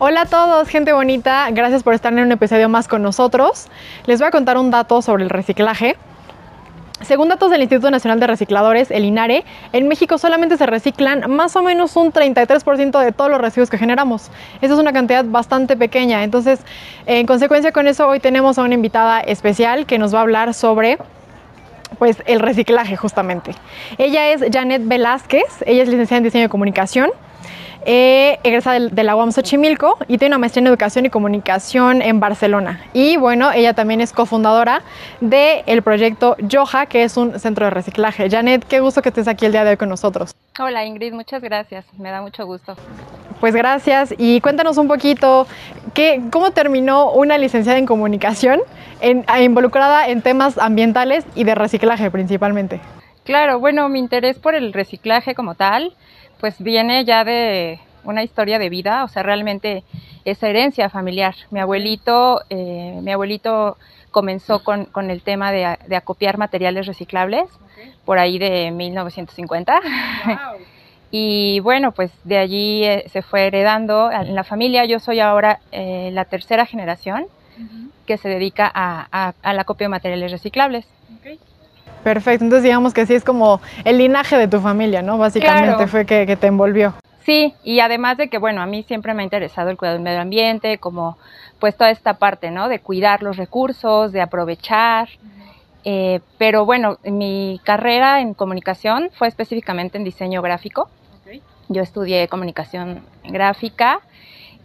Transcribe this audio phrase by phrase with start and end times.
[0.00, 1.48] Hola a todos, gente bonita.
[1.52, 3.68] Gracias por estar en un episodio más con nosotros.
[4.06, 5.96] Les voy a contar un dato sobre el reciclaje.
[7.02, 11.54] Según datos del Instituto Nacional de Recicladores, el INARE, en México solamente se reciclan más
[11.54, 14.32] o menos un 33% de todos los residuos que generamos.
[14.60, 16.24] Esa es una cantidad bastante pequeña.
[16.24, 16.58] Entonces,
[17.06, 20.54] en consecuencia con eso, hoy tenemos a una invitada especial que nos va a hablar
[20.54, 20.98] sobre
[22.00, 23.52] pues el reciclaje justamente.
[23.96, 27.10] Ella es Janet Velázquez, ella es licenciada en diseño de comunicación
[27.84, 32.20] eh, egresada de, la UAM Xochimilco y tiene una maestría en Educación y Comunicación en
[32.20, 32.80] Barcelona.
[32.92, 34.82] Y bueno, ella también es cofundadora
[35.20, 38.30] del proyecto Yoja, que es un centro de reciclaje.
[38.30, 40.34] Janet, qué gusto que estés aquí el día de hoy con nosotros.
[40.58, 42.76] Hola Ingrid, muchas gracias, me da mucho gusto.
[43.40, 45.46] Pues gracias y cuéntanos un poquito
[45.92, 48.60] ¿qué, cómo terminó una licenciada en comunicación
[49.40, 52.80] involucrada en temas ambientales y de reciclaje principalmente.
[53.24, 55.94] Claro, bueno, mi interés por el reciclaje como tal
[56.44, 59.82] pues viene ya de una historia de vida, o sea, realmente
[60.26, 61.34] es herencia familiar.
[61.50, 63.78] Mi abuelito, eh, mi abuelito
[64.10, 65.64] comenzó con, el tema de,
[65.96, 67.48] acopiar materiales reciclables
[68.04, 69.80] por ahí de 1950.
[71.10, 74.84] y bueno, pues de allí eh, se fue heredando en la familia.
[74.84, 77.24] Yo soy ahora eh, la tercera generación
[78.04, 80.84] que se dedica a, al acopio de materiales reciclables.
[82.04, 85.16] Perfecto, entonces digamos que sí es como el linaje de tu familia, ¿no?
[85.16, 86.92] Básicamente fue que, te envolvió.
[87.24, 90.04] Sí, y además de que, bueno, a mí siempre me ha interesado el cuidado del
[90.04, 91.16] medio ambiente, como
[91.58, 92.68] pues toda esta parte, ¿no?
[92.68, 95.08] De cuidar los recursos, de aprovechar.
[95.86, 100.90] Eh, pero bueno, mi carrera en comunicación fue específicamente en diseño gráfico.
[101.70, 104.00] Yo estudié comunicación gráfica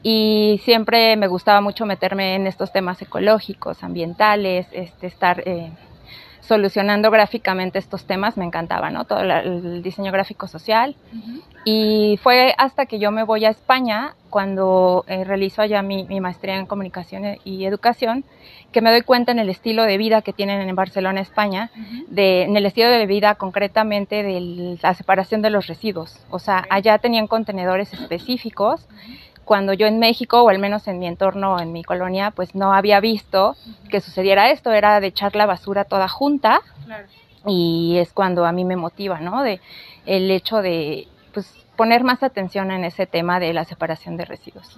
[0.03, 5.41] y siempre me gustaba mucho meterme en estos temas ecológicos, ambientales, este, estar...
[5.45, 5.71] Eh,
[6.49, 9.05] solucionando gráficamente estos temas, me encantaba, ¿no?
[9.05, 10.95] Todo el diseño gráfico social.
[11.63, 16.55] Y fue hasta que yo me voy a España, cuando eh, realizo allá mi, maestría
[16.57, 18.25] en comunicación y educación,
[18.71, 21.69] que me doy cuenta en el estilo de vida que tienen en Barcelona, España,
[22.07, 26.17] de, en el estilo de vida concretamente de la separación de los residuos.
[26.31, 28.87] O sea, allá tenían contenedores específicos
[29.49, 32.71] cuando yo en México, o al menos en mi entorno, en mi colonia, pues no
[32.71, 33.55] había visto
[33.89, 36.61] que sucediera esto, era de echar la basura toda junta.
[37.47, 39.41] Y es cuando a mí me motiva, ¿no?
[39.41, 39.59] De
[40.05, 44.77] el hecho de pues, poner más atención en ese tema de la separación de residuos.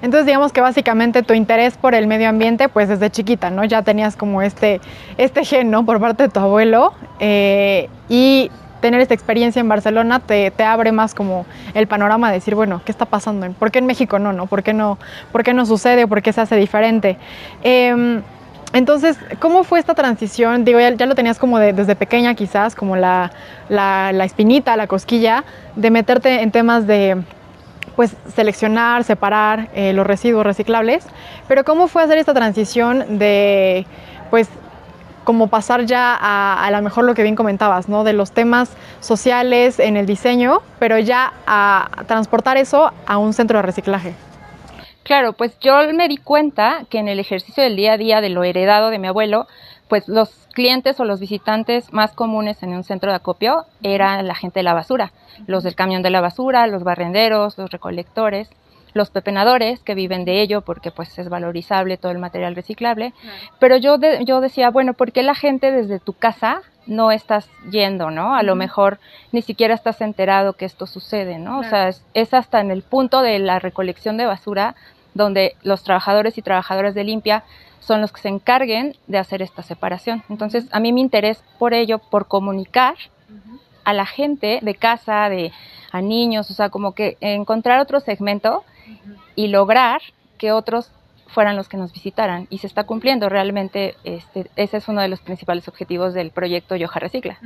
[0.00, 3.64] Entonces digamos que básicamente tu interés por el medio ambiente pues desde chiquita, ¿no?
[3.66, 4.80] Ya tenías como este,
[5.18, 5.84] este gen, ¿no?
[5.84, 8.50] Por parte de tu abuelo eh, y
[8.80, 12.92] tener esta experiencia en Barcelona te, abre más como el panorama de decir, bueno, ¿qué
[12.92, 13.50] está pasando?
[13.52, 14.32] ¿Por qué en México no?
[14.32, 14.46] no?
[14.46, 14.98] ¿Por, qué no
[15.32, 16.06] ¿Por qué no sucede?
[16.06, 17.16] ¿Por qué se hace diferente?
[17.62, 18.22] Em,
[18.72, 20.64] entonces, ¿cómo fue esta transición?
[20.64, 23.30] Digo, ya, lo tenías como desde pequeña quizás, como la,
[24.24, 27.20] espinita, la cosquilla, de meterte en temas de
[27.96, 31.04] pues seleccionar, separar eh, los residuos reciclables,
[31.48, 33.84] pero ¿cómo fue hacer esta transición de
[34.30, 34.48] pues
[35.30, 38.02] como pasar ya a, a lo mejor lo que bien comentabas, ¿no?
[38.02, 38.68] De los temas
[38.98, 44.12] sociales en el diseño, pero ya a transportar eso a un centro de reciclaje.
[45.04, 48.28] Claro, pues yo me di cuenta que en el ejercicio del día a día de
[48.28, 49.46] lo heredado de mi abuelo,
[49.86, 54.34] pues los clientes o los visitantes más comunes en un centro de acopio eran la
[54.34, 55.12] gente de la basura,
[55.46, 58.50] los del camión de la basura, los barrenderos, los recolectores
[58.92, 63.12] los pepenadores que viven de ello porque pues es valorizable todo el material reciclable,
[63.58, 68.10] pero yo, yo decía, bueno, ¿por qué la gente desde tu casa no estás yendo,
[68.10, 68.34] ¿no?
[68.34, 68.98] A lo mejor
[69.32, 71.60] ni siquiera estás enterado que esto sucede, ¿no?
[71.60, 74.74] O sea, es, hasta en el punto de la recolección de basura
[75.14, 77.44] donde los trabajadores y trabajadoras de limpia
[77.80, 80.22] son los que se encarguen de hacer esta separación.
[80.28, 82.96] Entonces, a mí mi interés por ello, por comunicar
[83.84, 85.52] a la gente de casa, de
[85.92, 88.64] a niños, o sea, como que encontrar otro segmento
[89.36, 90.00] y lograr
[90.38, 90.90] que otros
[91.26, 95.08] fueran los que nos visitaran y se está cumpliendo realmente este, ese es uno de
[95.08, 97.38] los principales objetivos del proyecto Yoja Recicla.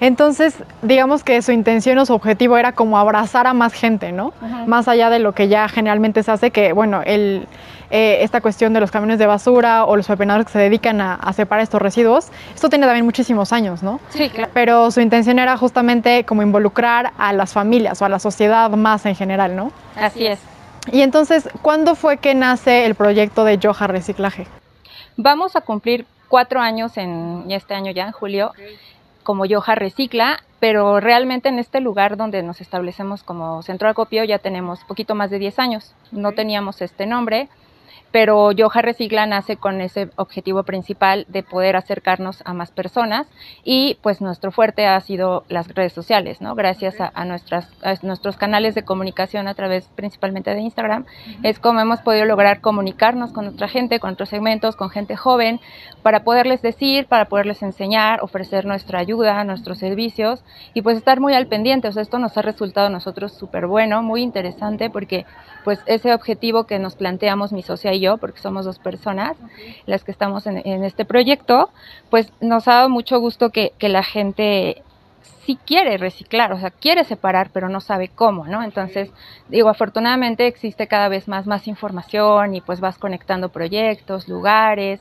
[0.00, 4.32] Entonces, digamos que su intención o su objetivo era como abrazar a más gente, ¿no?
[4.66, 7.46] Más allá de lo que ya generalmente se hace, que bueno, el,
[7.90, 11.14] eh, esta cuestión de los camiones de basura o los pepenadores que se dedican a,
[11.14, 14.00] a, separar estos residuos, esto tiene también muchísimos años, ¿no?
[14.10, 14.50] Sí, claro.
[14.52, 19.06] Pero su intención era justamente como involucrar a las familias o a la sociedad más
[19.06, 19.72] en general, ¿no?
[19.96, 20.51] Así es.
[20.90, 24.46] Y entonces, ¿cuándo fue que nace el proyecto de Yoja Reciclaje?
[25.16, 28.52] Vamos a cumplir cuatro años en este año ya, en julio,
[29.22, 34.24] como Yoja Recicla, pero realmente en este lugar donde nos establecemos como centro de acopio
[34.24, 35.92] ya tenemos poquito más de 10 años.
[36.10, 37.48] No teníamos este nombre.
[38.12, 43.26] Pero Yoja Recicla nace con ese objetivo principal de poder acercarnos a más personas
[43.64, 46.54] y pues nuestro fuerte ha sido las redes sociales, ¿no?
[46.54, 47.68] Gracias a, nuestras,
[48.02, 51.06] nuestros canales de comunicación a través principalmente de Instagram,
[51.42, 55.60] es como hemos podido lograr comunicarnos con otra gente, con otros segmentos, con gente joven,
[56.02, 60.44] para poderles decir, para poderles enseñar, ofrecer nuestra ayuda, nuestros servicios
[60.74, 61.88] y pues estar muy al pendiente.
[61.88, 65.24] O sea, esto nos ha resultado a nosotros súper bueno, muy interesante porque
[65.64, 69.36] pues ese objetivo que nos planteamos mi socia y yo, porque somos dos personas
[69.86, 71.70] las que estamos en, este proyecto,
[72.10, 74.82] pues nos ha dado mucho gusto que, que la gente
[75.44, 78.62] sí quiere reciclar, o sea, quiere separar, pero no sabe cómo, ¿no?
[78.62, 79.10] Entonces,
[79.48, 85.00] digo, afortunadamente existe cada vez más, más información y pues vas conectando proyectos, lugares,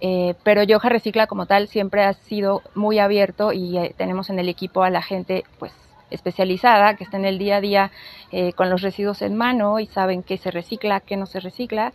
[0.00, 4.38] eh, pero Yoja Recicla como tal siempre ha sido muy abierto y eh, tenemos en
[4.38, 5.72] el equipo a la gente, pues,
[6.10, 7.90] especializada que está en el día a día
[8.32, 11.92] eh, con los residuos en mano y saben qué se recicla, qué no se recicla.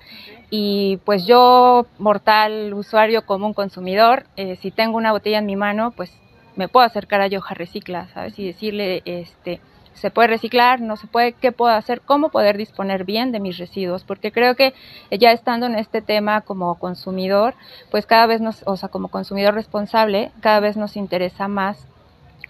[0.49, 5.91] Y pues yo, mortal, usuario común, consumidor, eh, si tengo una botella en mi mano,
[5.91, 6.11] pues
[6.55, 8.39] me puedo acercar a Yoja Recicla, ¿sabes?
[8.39, 9.59] Y decirle, este,
[9.93, 13.57] se puede reciclar, no se puede, qué puedo hacer, cómo poder disponer bien de mis
[13.57, 14.73] residuos, porque creo que
[15.11, 17.55] ya estando en este tema como consumidor,
[17.91, 21.87] pues cada vez nos, o sea, como consumidor responsable, cada vez nos interesa más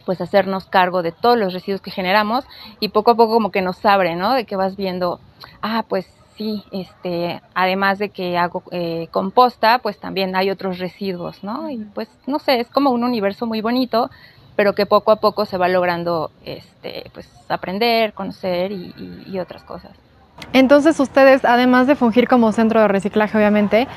[0.06, 2.46] pues hacernos cargo de todos los residuos que generamos
[2.80, 4.34] y poco a poco como que nos abre, ¿no?
[4.34, 5.20] De que vas viendo,
[5.62, 6.08] ah, pues
[6.38, 11.70] sí, este, además de que hago eh, composta, pues también hay otros residuos, ¿no?
[11.70, 14.10] Y pues no sé, es como un universo muy bonito,
[14.56, 20.05] pero que poco a poco se va logrando, este, pues aprender, conocer y otras cosas.
[20.54, 23.88] Entonces ustedes, además de fungir como centro de reciclaje, obviamente,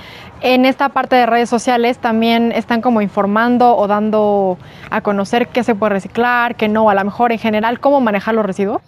[0.40, 4.58] en esta parte de redes sociales también están como informando o dando
[4.90, 8.34] a conocer qué se puede reciclar, qué no, a lo mejor en general, cómo manejar
[8.34, 8.82] los residuos.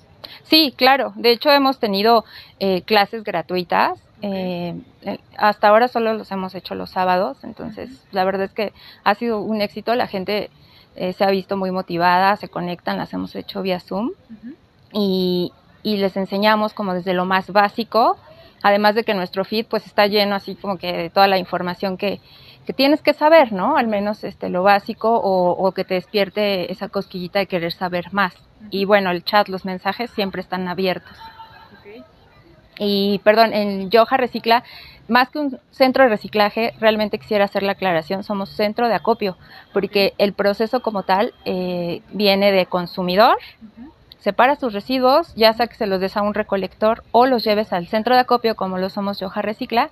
[0.45, 1.13] Sí, claro.
[1.17, 2.25] De hecho, hemos tenido
[2.59, 4.01] eh, clases gratuitas.
[4.23, 8.73] Eh, eh, hasta ahora solo los hemos hecho los sábados, entonces la verdad es que
[9.03, 9.95] ha sido un éxito.
[9.95, 10.51] La gente
[10.97, 14.11] se ha visto muy motivada, se conectan, las hemos hecho vía Zoom.
[14.93, 15.53] Y,
[15.83, 18.17] y les enseñamos como desde lo más básico,
[18.63, 21.97] además de que nuestro feed pues está lleno así como que de toda la información
[21.97, 22.21] que,
[22.67, 23.77] que tienes que saber, ¿no?
[23.77, 28.13] Al menos este, lo básico o, o, que te despierte esa cosquillita de querer saber
[28.13, 28.35] más.
[28.71, 31.17] Y bueno, el chat, los mensajes siempre están abiertos.
[32.79, 34.65] Y perdón, en Yoja Recicla,
[35.07, 39.37] más que un centro de reciclaje, realmente quisiera hacer la aclaración, somos centro de acopio,
[39.73, 43.37] porque el proceso como tal eh, viene de consumidor,
[44.21, 47.73] separa sus residuos, ya sea que se los des a un recolector o los lleves
[47.73, 49.91] al centro de acopio, como lo somos Yoja Recicla,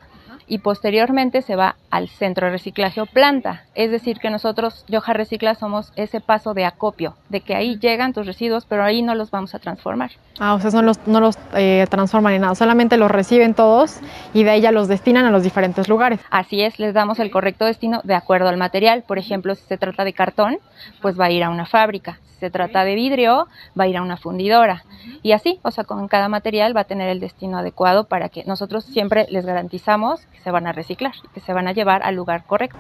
[0.49, 3.65] y posteriormente se va al centro de reciclaje o planta.
[3.75, 8.13] Es decir, que nosotros, Yoja Recicla, somos ese paso de acopio, de que ahí llegan
[8.13, 10.11] tus residuos, pero ahí no los vamos a transformar.
[10.41, 14.01] Ah, o sea, no los, no los eh, transforman en nada, solamente los reciben todos
[14.33, 16.21] y de ahí ya los destinan a los diferentes lugares.
[16.31, 19.05] Así es, les damos el correcto destino de acuerdo al material.
[19.07, 20.59] Por ejemplo, si se trata de cartón,
[21.03, 22.19] pues va a ir a una fábrica.
[22.25, 23.49] Si se trata de vidrio,
[23.79, 24.85] va a ir a una fundidora.
[25.23, 28.45] Y así, o sea, con cada material va a tener el destino adecuado para que
[28.45, 32.45] nosotros siempre les garantizamos se van a reciclar, que se van a llevar al lugar
[32.45, 32.79] correcto.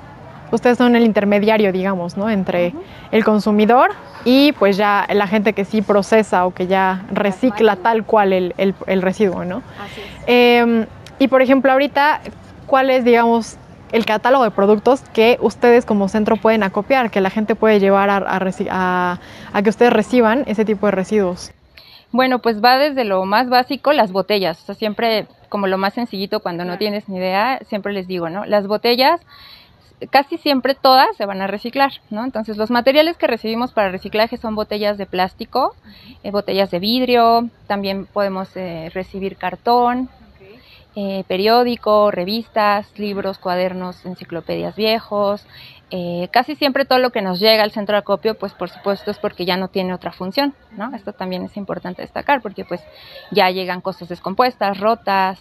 [0.50, 2.31] Ustedes son el intermediario, digamos, ¿no?
[2.31, 2.72] Entre
[3.12, 3.90] el consumidor
[4.25, 8.55] y pues ya la gente que sí procesa o que ya recicla tal cual el,
[8.56, 9.62] el, residuo, ¿no?
[9.78, 10.06] Así es.
[10.26, 10.87] Em,
[11.19, 12.20] y por ejemplo, ahorita,
[12.66, 13.58] ¿cuál es, digamos,
[13.93, 18.08] el catálogo de productos que ustedes como centro pueden acopiar, que la gente puede llevar
[18.08, 19.19] a, a,
[19.52, 21.52] a que ustedes reciban ese tipo de residuos?
[22.11, 24.62] Bueno, pues va desde lo más básico, las botellas.
[24.62, 28.28] O sea, siempre como lo más sencillito cuando no tienes ni idea, siempre les digo,
[28.28, 28.45] ¿no?
[28.45, 29.21] Las botellas
[30.11, 32.25] casi siempre todas se van a reciclar, ¿no?
[32.25, 35.75] Entonces los materiales que recibimos para reciclaje son botellas de plástico,
[36.23, 40.09] eh, botellas de vidrio, también podemos eh, recibir cartón,
[40.95, 45.47] eh, periódico, revistas, libros, cuadernos, enciclopedias viejos.
[45.90, 49.11] Eh, casi siempre todo lo que nos llega al centro de acopio, pues por supuesto
[49.11, 50.95] es porque ya no tiene otra función, ¿no?
[50.95, 52.83] Esto también es importante destacar porque pues
[53.30, 55.40] ya llegan cosas descompuestas, rotas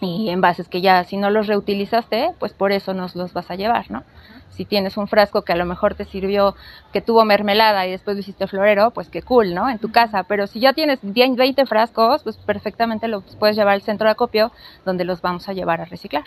[0.00, 3.54] y envases que ya si no los reutilizaste, pues por eso nos los vas a
[3.54, 4.04] llevar, ¿no?
[4.52, 6.54] si tienes un frasco que a lo mejor te sirvió,
[6.92, 9.68] que tuvo mermelada y después lo hiciste florero, pues qué cool, ¿no?
[9.68, 10.24] En tu casa.
[10.24, 14.52] Pero si ya tienes 20 frascos, pues perfectamente los puedes llevar al centro de acopio
[14.84, 16.24] donde los vamos a llevar a reciclar.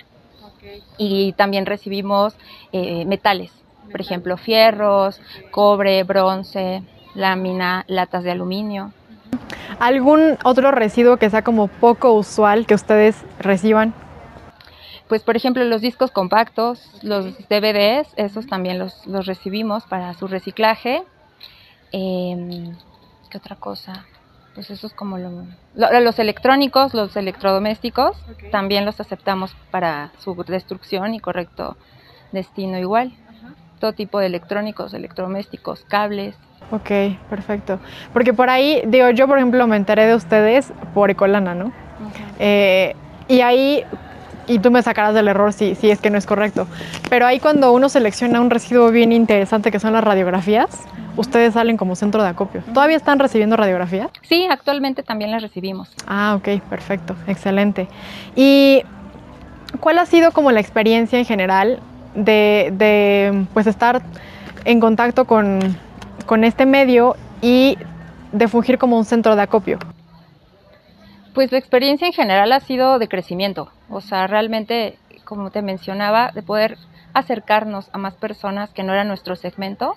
[0.98, 2.36] Y también recibimos
[2.72, 3.52] eh, metales,
[3.92, 8.92] por ejemplo, fierros, cobre, bronce, lámina, latas de aluminio.
[9.80, 13.94] ¿Algún otro residuo que sea como poco usual que ustedes reciban?
[15.08, 21.04] Pues por ejemplo los discos compactos, los DVDs, esos también los, recibimos para su reciclaje.
[21.92, 22.76] Em,
[23.30, 24.06] ¿Qué otra cosa?
[24.56, 25.46] Pues eso es como lo,
[25.76, 28.18] los electrónicos, los electrodomésticos,
[28.52, 31.78] también los aceptamos para su destrucción y correcto
[32.32, 33.12] destino igual.
[33.80, 36.36] Todo tipo de electrónicos, electrodomésticos, cables.
[36.72, 36.90] Ok,
[37.30, 37.80] perfecto.
[38.14, 41.74] Porque por ahí, digo, yo por ejemplo me enteré de ustedes por Ecolana, ¿no?
[42.40, 42.96] Eh,
[43.28, 43.84] y ahí,
[44.48, 46.68] y tú me sacarás del error si, si es que no es correcto,
[47.10, 50.70] pero ahí cuando uno selecciona un residuo bien interesante que son las radiografías,
[51.18, 52.62] ustedes salen como centro de acopio.
[52.74, 54.10] ¿Todavía están recibiendo radiografías?
[54.24, 55.90] Sí, actualmente también las recibimos.
[56.08, 57.88] Ah, ok, perfecto, excelente.
[58.36, 58.84] ¿Y
[59.80, 61.80] cuál ha sido como la experiencia en general
[62.16, 64.02] de, de pues estar
[64.66, 65.60] en contacto con,
[66.25, 67.78] con este medio y
[68.32, 69.80] de fungir como un centro de acopio?
[71.36, 76.32] Pues la experiencia en general ha sido de crecimiento, o sea, realmente, como te mencionaba,
[76.34, 76.77] de poder
[77.13, 79.96] acercarnos a más personas que no era nuestro segmento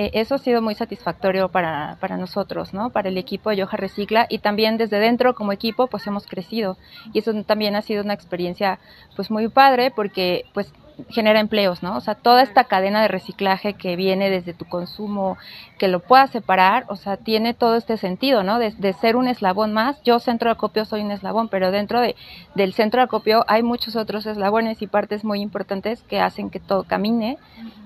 [0.00, 2.90] eh, eso ha sido muy satisfactorio para, para, nosotros, ¿no?
[2.90, 6.76] Para el equipo de Yoja Recicla y también desde dentro como equipo pues hemos crecido
[7.12, 8.78] y eso también ha sido una experiencia
[9.16, 10.72] pues muy padre porque pues
[11.08, 11.96] genera empleos, ¿no?
[11.96, 15.38] O sea, toda esta cadena de reciclaje que viene desde tu consumo,
[15.78, 18.58] que lo puedas separar, o sea, tiene todo este sentido, ¿no?
[18.58, 20.02] De, ser un eslabón más.
[20.02, 22.16] Yo, centro de acopio, soy un eslabón, pero dentro de,
[22.54, 26.60] del centro de acopio hay muchos otros eslabones y partes muy importantes que hacen que
[26.60, 27.38] todo camine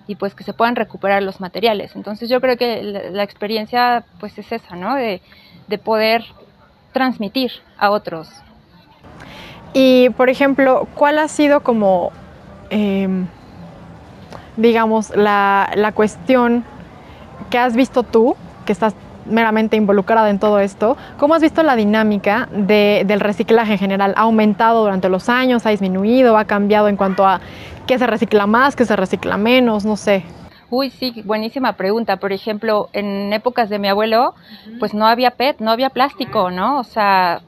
[0.06, 1.94] y pues que se puedan recuperar los materiales.
[1.96, 4.94] Entonces yo creo que la, experiencia pues es esa, ¿no?
[4.94, 5.20] De,
[5.68, 6.24] de poder
[6.92, 8.28] transmitir a otros.
[9.74, 12.12] Y, por ejemplo, ¿cuál ha sido como
[12.74, 13.26] Em,
[14.56, 16.64] digamos, la, la, cuestión
[17.50, 18.94] que has visto tú, que estás
[19.26, 24.14] meramente involucrada en todo esto, ¿cómo has visto la dinámica de, del reciclaje en general?
[24.16, 25.66] ¿Ha aumentado durante los años?
[25.66, 26.38] ¿Ha disminuido?
[26.38, 27.42] ¿Ha cambiado en cuanto a
[27.86, 29.84] qué se recicla más, qué se recicla menos?
[29.84, 30.24] No sé.
[30.70, 32.16] Uy, sí, buenísima pregunta.
[32.16, 34.34] Por ejemplo, en épocas de mi abuelo,
[34.78, 36.78] pues no había PET, no había plástico, ¿no?
[36.78, 37.42] O sea,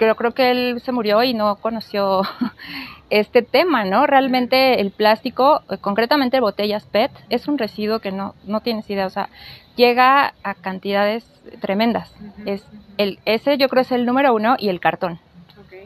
[0.00, 2.22] creo, creo que él se murió y no conoció
[3.10, 4.06] este tema, ¿no?
[4.06, 9.06] Realmente el plástico, eh, concretamente botellas PET, es un residuo que no, no tienes idea,
[9.06, 9.28] o sea,
[9.76, 11.24] llega a cantidades
[11.60, 12.14] tremendas.
[12.46, 12.64] es
[12.96, 15.20] el, ese yo creo es el número uno y el cartón.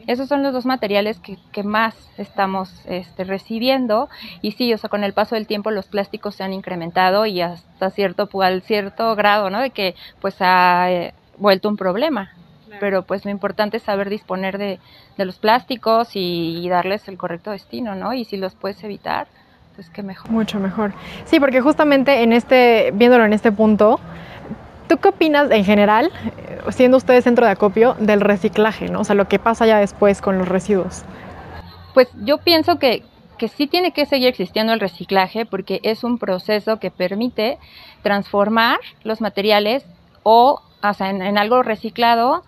[0.07, 4.07] Esos son los dos materiales que, que más estamos este, recibiendo
[4.41, 7.41] y sí, o sea, con el paso del tiempo los plásticos se han incrementado y
[7.41, 9.59] hasta cierto, al cierto grado, ¿no?
[9.59, 12.31] De que pues ha eh, vuelto un problema
[12.79, 14.79] pero pues lo importante es saber disponer de,
[15.17, 18.13] los plásticos y, darles el correcto destino, ¿no?
[18.13, 19.27] Y si los puedes evitar,
[19.75, 20.29] pues qué mejor.
[20.29, 20.93] Mucho mejor.
[21.25, 23.99] Sí, porque justamente en este, viéndolo en este punto,
[24.87, 29.01] ¿tú qué opinas en general, eh, siendo ustedes centro de acopio, del reciclaje, ¿no?
[29.01, 31.03] O sea, lo que pasa ya después con los residuos.
[31.93, 33.03] Pues yo pienso que,
[33.37, 37.57] que sí tiene que seguir existiendo el reciclaje porque es un proceso que permite
[38.01, 39.85] transformar los materiales
[40.23, 42.43] o o sea, en, algo reciclado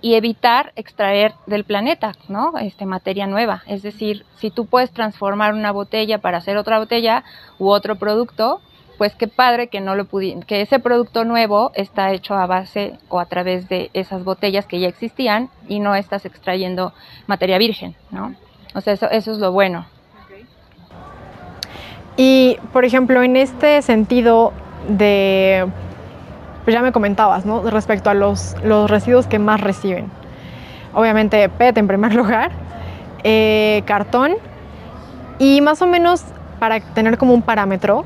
[0.00, 2.56] y evitar extraer del planeta, ¿no?
[2.58, 3.62] Este, materia nueva.
[3.66, 7.24] Es decir, si tú puedes transformar una botella para hacer otra botella
[7.58, 8.60] u otro producto,
[8.96, 13.18] pues qué padre que no lo que ese producto nuevo está hecho a base o
[13.18, 16.92] a través de esas botellas que ya existían y no estás extrayendo
[17.26, 18.34] materia virgen, ¿no?
[18.74, 19.86] O sea, eso, eso es lo bueno.
[22.16, 24.52] Y, por ejemplo, en este sentido
[24.88, 25.66] de
[26.64, 27.62] pues ya me comentabas, ¿no?
[27.70, 30.10] Respecto a los, los residuos que más reciben.
[30.94, 32.50] Obviamente PET en primer lugar,
[33.24, 34.34] eh, cartón
[35.38, 36.24] y más o menos
[36.58, 38.04] para tener como un parámetro,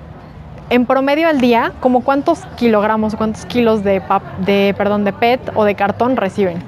[0.71, 4.03] en promedio al día, como cuántos kilogramos o cuántos kilos de,
[4.39, 6.63] de, perdón, de PET o de cartón reciben.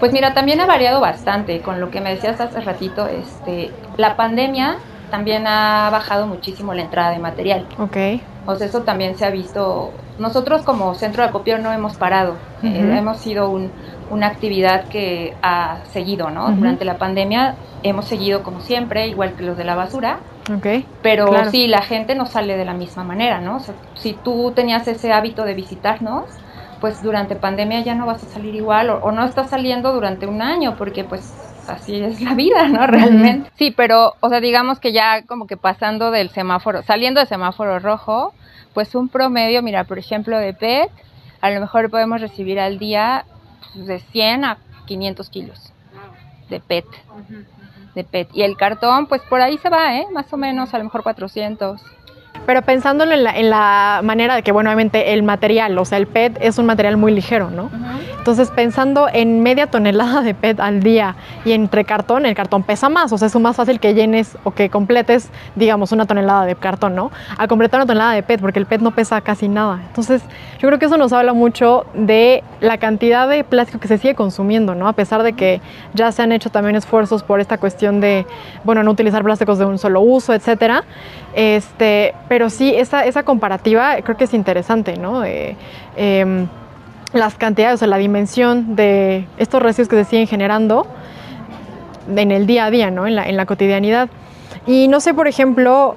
[0.00, 3.06] pues mira, también ha variado bastante con lo que me decías hace ratito.
[3.06, 4.78] Este, la pandemia
[5.10, 7.66] también ha bajado muchísimo la entrada de material.
[7.78, 7.96] Ok.
[8.46, 9.92] O sea, eso también se ha visto.
[10.18, 12.34] Nosotros como centro de acopio no hemos parado.
[12.62, 13.50] Eh, hemos sido
[14.10, 16.50] una actividad que ha seguido, ¿no?
[16.52, 20.18] Durante la pandemia hemos seguido como siempre, igual que los de la basura.
[20.52, 20.84] Ok.
[21.02, 23.56] Pero sí, la gente no sale de la misma manera, ¿no?
[23.56, 26.24] O sea, si tú tenías ese hábito de visitarnos,
[26.80, 30.26] pues durante pandemia ya no vas a salir igual o, o no estás saliendo durante
[30.26, 31.32] un año porque pues
[31.68, 32.86] así es la vida, ¿no?
[32.86, 33.50] Realmente.
[33.56, 37.78] Sí, pero, o sea, digamos que ya como que pasando del semáforo, saliendo del semáforo
[37.78, 38.32] rojo,
[38.76, 40.90] pues un promedio, mira, por ejemplo, de PET,
[41.40, 43.24] a lo mejor podemos recibir al día
[43.72, 45.72] pues, de 100 a 500 kilos
[46.50, 46.84] de PET.
[47.94, 48.28] De PET.
[48.34, 50.06] Y el cartón, pues por ahí se va, ¿eh?
[50.12, 51.80] Más o menos, a lo mejor 400.
[52.44, 55.96] Pero pensándolo en la, en la manera de que, bueno, obviamente el material, o sea,
[55.96, 57.70] el PET es un material muy ligero, ¿no?
[58.18, 62.88] Entonces, pensando en media tonelada de PET al día y entre cartón, el cartón pesa
[62.88, 66.54] más, o sea, es más fácil que llenes o que completes, digamos, una tonelada de
[66.54, 67.10] cartón, ¿no?
[67.36, 69.80] A completar una tonelada de PET, porque el PET no pesa casi nada.
[69.86, 70.22] Entonces,
[70.58, 74.14] yo creo que eso nos habla mucho de la cantidad de plástico que se sigue
[74.14, 74.88] consumiendo, ¿no?
[74.88, 75.60] A pesar de que
[75.94, 78.26] ya se han hecho también esfuerzos por esta cuestión de,
[78.64, 80.84] bueno, no utilizar plásticos de un solo uso, etcétera.
[81.34, 85.22] Este, pero sí, esa, esa comparativa creo que es interesante, ¿no?
[85.96, 86.48] Em,
[87.12, 90.86] las cantidades, o la dimensión de estos residuos que se siguen generando
[92.14, 93.06] en el día a día, ¿no?
[93.06, 94.08] En la, en la cotidianidad.
[94.66, 95.96] Y no sé, por ejemplo,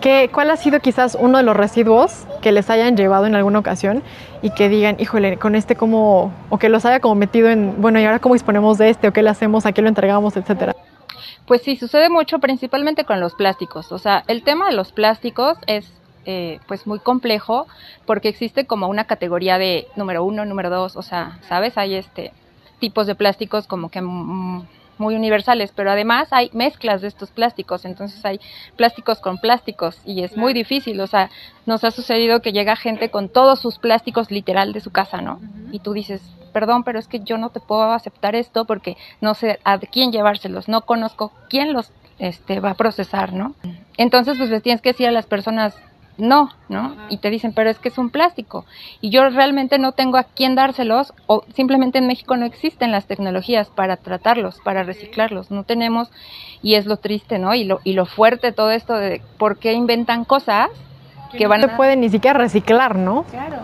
[0.00, 3.58] ¿qué, ¿cuál ha sido quizás uno de los residuos que les hayan llevado en alguna
[3.58, 4.02] ocasión
[4.42, 8.00] y que digan, híjole, con este cómo, o que los haya como metido en, bueno,
[8.00, 10.74] y ahora cómo disponemos de este, o qué le hacemos, a qué lo entregamos, etcétera?
[11.46, 13.92] Pues sí, sucede mucho principalmente con los plásticos.
[13.92, 15.92] O sea, el tema de los plásticos es
[16.26, 17.66] eh, pues muy complejo
[18.04, 21.78] porque existe como una categoría de número uno, número dos, o sea, ¿sabes?
[21.78, 22.32] Hay este
[22.78, 28.24] tipos de plásticos como que muy universales, pero además hay mezclas de estos plásticos, entonces
[28.24, 28.40] hay
[28.76, 31.30] plásticos con plásticos y es muy difícil, o sea,
[31.64, 35.40] nos ha sucedido que llega gente con todos sus plásticos literal de su casa, ¿no?
[35.72, 39.34] Y tú dices, perdón, pero es que yo no te puedo aceptar esto porque no
[39.34, 43.54] sé a quién llevárselos, no conozco quién los este, va a procesar, ¿no?
[43.96, 45.76] Entonces, pues les tienes que decir a las personas,
[46.18, 46.96] no, ¿no?
[47.08, 48.64] Y te dicen, pero es que es un plástico.
[49.00, 53.06] Y yo realmente no tengo a quién dárselos o simplemente en México no existen las
[53.06, 55.50] tecnologías para tratarlos, para reciclarlos.
[55.50, 56.10] No tenemos,
[56.62, 57.54] y es lo triste, ¿no?
[57.54, 60.70] Y lo, y lo fuerte todo esto de por qué inventan cosas
[61.36, 63.24] que, van no se pueden ni siquiera reciclar, ¿no?
[63.24, 63.58] Claro.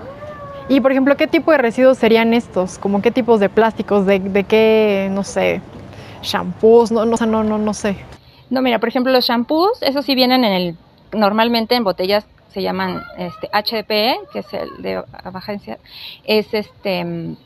[0.69, 2.79] Y por ejemplo, ¿qué tipo de residuos serían estos?
[2.79, 4.07] ¿Como qué tipos de plásticos?
[4.07, 5.61] ¿De, de qué, no sé,
[6.23, 6.93] shampoos?
[6.93, 7.97] No, no, no, no, no sé.
[8.51, 10.77] No, mira, por ejemplo, los shampoos, esos sí vienen en el,
[11.13, 15.79] normalmente en botellas se llaman este, HDPE, que es el de agencia,
[16.25, 17.37] es este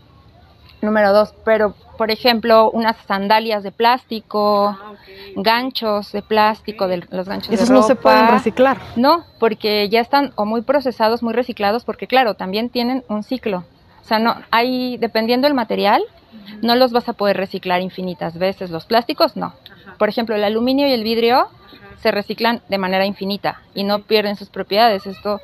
[0.83, 4.93] número dos, pero por ejemplo, unas sandalias de plástico, ah,
[5.37, 8.79] ganchos de plástico, de los ganchos Esos de no se pueden reciclar.
[8.97, 13.65] No, porque ya están o muy procesados, muy reciclados, porque claro, también tienen un ciclo.
[14.03, 16.03] O sea, no hay dependiendo del material,
[16.63, 18.71] no los vas a poder reciclar infinitas veces.
[18.71, 19.55] Los plásticos no.
[19.99, 21.49] Por ejemplo, el aluminio y el vidrio
[22.01, 25.07] se reciclan de manera infinita y no pierden sus propiedades.
[25.07, 25.41] Esto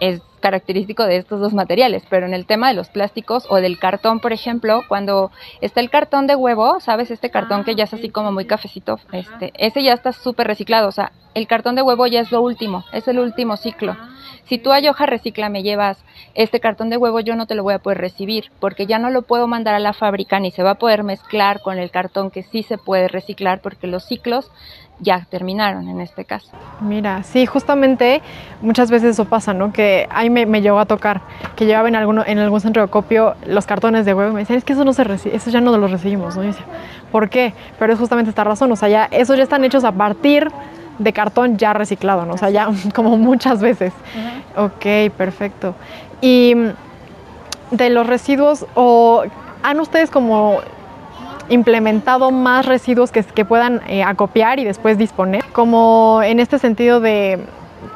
[0.00, 3.78] es característico de estos dos materiales, pero en el tema de los plásticos o del
[3.78, 7.10] cartón, por ejemplo, cuando está el cartón de huevo, ¿sabes?
[7.10, 10.88] Este cartón que ya es así como muy cafecito, este, ese ya está súper reciclado,
[10.88, 13.96] o sea, el cartón de huevo ya es lo último, es el último ciclo.
[14.44, 15.98] Si tú a Yoja Recicla me llevas
[16.34, 19.08] este cartón de huevo, yo no te lo voy a poder recibir, porque ya no
[19.10, 22.30] lo puedo mandar a la fábrica ni se va a poder mezclar con el cartón
[22.30, 24.50] que sí se puede reciclar, porque los ciclos
[24.98, 26.50] ya terminaron en este caso.
[26.80, 28.22] Mira, sí, justamente
[28.60, 29.72] muchas veces eso pasa, ¿no?
[29.72, 31.22] Que ahí me, me llegó a tocar,
[31.56, 34.58] que llevaba en, alguno, en algún centro de copio los cartones de huevo me decían,
[34.58, 36.42] es que eso no se eso ya no los recibimos, ¿no?
[36.42, 36.64] Decía,
[37.10, 37.52] ¿por qué?
[37.78, 40.48] Pero es justamente esta razón, o sea, ya, esos ya están hechos a partir
[40.98, 42.34] de cartón ya reciclado, ¿no?
[42.34, 43.92] O sea, ya como muchas veces.
[44.56, 45.74] Ok, perfecto.
[46.20, 46.54] Y
[47.70, 49.24] de los residuos, o
[49.62, 50.60] han ustedes como
[51.48, 57.00] implementado más residuos que, que puedan eh, acopiar y después disponer, como en este sentido
[57.00, 57.40] de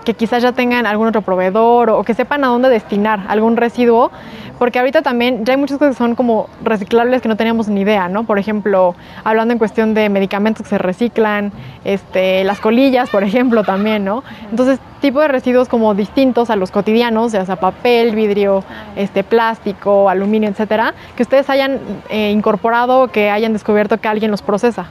[0.04, 4.10] que quizás ya tengan algún otro proveedor o que sepan a dónde destinar algún residuo,
[4.58, 7.82] porque ahorita también ya hay muchas cosas que son como reciclables que no teníamos ni
[7.82, 8.24] idea, ¿no?
[8.24, 8.94] Por ejemplo,
[9.24, 11.52] hablando en cuestión de medicamentos que se reciclan,
[11.84, 14.22] este, las colillas, por ejemplo, también, ¿no?
[14.50, 18.64] Entonces, tipo de residuos como distintos a los cotidianos, ya sea papel, vidrio,
[18.96, 24.42] este, plástico, aluminio, etcétera, que ustedes hayan eh, incorporado, que hayan descubierto que alguien los
[24.42, 24.86] procesa.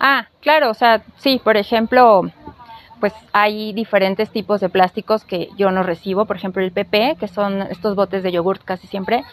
[0.00, 2.22] Ah, claro, o sea, sí, por ejemplo,
[3.00, 7.28] pues hay diferentes tipos de plásticos que yo no recibo, por ejemplo el PP, que
[7.28, 9.24] son estos botes de yogurt casi siempre,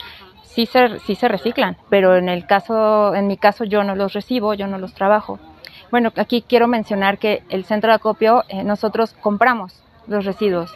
[0.43, 4.13] sí se, sí se reciclan, pero en el caso, en mi caso yo no los
[4.13, 5.39] recibo, yo no los trabajo.
[5.91, 10.71] Bueno, aquí quiero mencionar que el centro de acopio eh, nosotros compramos los residuos,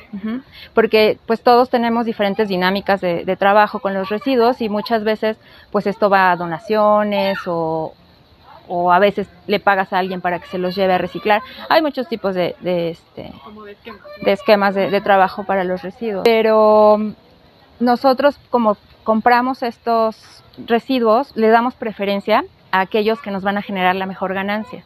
[0.73, 5.37] porque pues todos tenemos diferentes dinámicas de, de, trabajo con los residuos y muchas veces
[5.71, 7.93] pues esto va a donaciones o,
[8.69, 11.41] o a veces le pagas a alguien para que se los lleve a reciclar.
[11.67, 13.33] Hay muchos tipos de, este,
[14.21, 16.23] de esquemas de, trabajo para los residuos.
[16.23, 17.13] Pero
[17.79, 23.95] nosotros como compramos estos residuos, le damos preferencia a aquellos que nos van a generar
[23.95, 24.83] la mejor ganancia.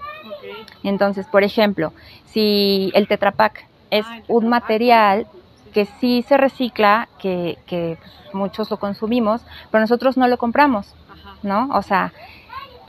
[0.84, 1.94] Entonces, por ejemplo,
[2.26, 5.28] si el Tetra Pak es ah, un material
[5.74, 9.42] que sí se recicla, que, que pues, muchos lo consumimos,
[9.72, 10.96] pero nosotros no lo compramos,
[11.42, 11.70] ¿no?
[11.74, 12.14] O sea,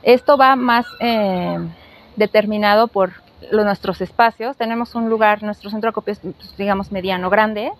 [0.05, 1.59] esto va más eh,
[2.17, 3.13] determinado por
[3.53, 4.57] nuestros espacios.
[4.57, 7.73] Tenemos un lugar, nuestro centro de acopio es, pues, digamos, mediano, grande,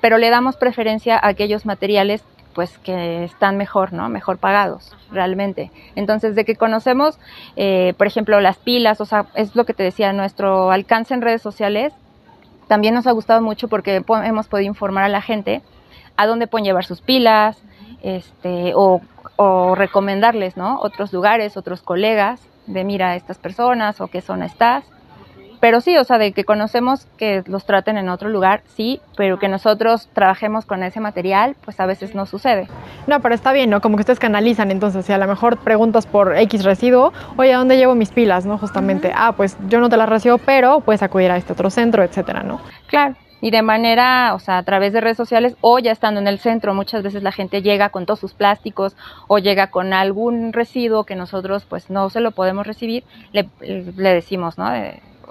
[0.00, 2.22] pero le damos preferencia a aquellos materiales
[2.54, 4.10] pues que están mejor, ¿no?
[4.10, 5.70] Mejor pagados, realmente.
[5.96, 7.18] Entonces, de que conocemos,
[7.56, 11.22] eh, por ejemplo, las pilas, o sea, es lo que te decía, nuestro alcance en
[11.22, 11.94] redes sociales
[12.68, 15.62] también nos ha gustado mucho porque hemos podido informar a la gente
[16.16, 17.56] a dónde pueden llevar sus pilas,
[18.02, 19.00] este, o,
[19.36, 20.78] o recomendarles, ¿no?
[20.80, 24.84] Otros lugares, otros colegas, de mira a estas personas o qué zona estás.
[25.60, 29.38] Pero sí, o sea, de que conocemos que los traten en otro lugar, sí, pero
[29.38, 32.66] que nosotros trabajemos con ese material, pues a veces no sucede.
[33.06, 33.80] No, pero está bien, ¿no?
[33.80, 37.58] Como que ustedes canalizan, entonces, si a lo mejor preguntas por X residuo, oye, ¿a
[37.58, 38.58] dónde llevo mis pilas, no?
[38.58, 42.02] Justamente, ah, pues yo no te las recibo, pero puedes acudir a este otro centro,
[42.02, 42.60] etcétera, ¿no?
[42.88, 46.28] Claro, y de manera, o sea, a través de redes sociales o ya estando en
[46.28, 50.54] el centro, muchas veces la gente llega con todos sus plásticos o llega con algún
[50.54, 54.70] residuo que nosotros pues no se lo podemos recibir, le, le decimos, ¿no?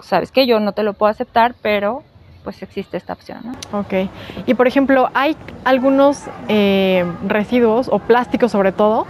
[0.01, 2.03] sabes que yo no te lo puedo aceptar, pero
[2.43, 3.39] pues existe esta opción.
[3.43, 3.79] ¿no?
[3.79, 4.09] Ok.
[4.45, 9.07] Y por ejemplo, hay algunos eh, residuos o plásticos sobre todo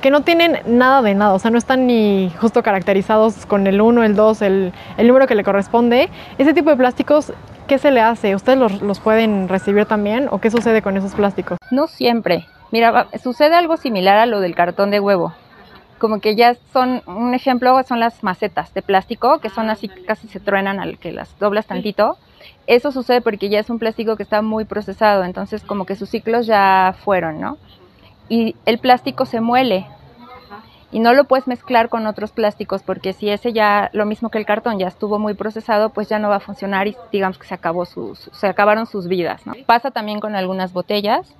[0.00, 3.82] que no tienen nada de nada, o sea, no están ni justo caracterizados con el
[3.82, 6.08] 1, el 2, el, el, número que le corresponde.
[6.38, 7.34] Ese tipo de plásticos,
[7.70, 8.34] ¿qué se le hace?
[8.34, 11.56] ¿Ustedes los, los pueden recibir también o qué sucede con esos plásticos?
[11.70, 12.48] No siempre.
[12.72, 15.32] Mira, sucede algo similar a lo del cartón de huevo
[16.00, 20.28] como que ya son, un ejemplo son las macetas de plástico, que son así, casi
[20.28, 22.16] se truenan al que las doblas tantito.
[22.66, 26.08] Eso sucede porque ya es un plástico que está muy procesado, entonces como que sus
[26.08, 27.58] ciclos ya fueron, ¿no?
[28.30, 29.86] Y el plástico se muele
[30.92, 34.38] y no lo puedes mezclar con otros plásticos porque si ese ya, lo mismo que
[34.38, 37.46] el cartón, ya estuvo muy procesado, pues ya no va a funcionar y digamos que
[37.46, 39.54] se, acabó sus, se acabaron sus vidas, ¿no?
[39.66, 41.34] Pasa también con algunas botellas.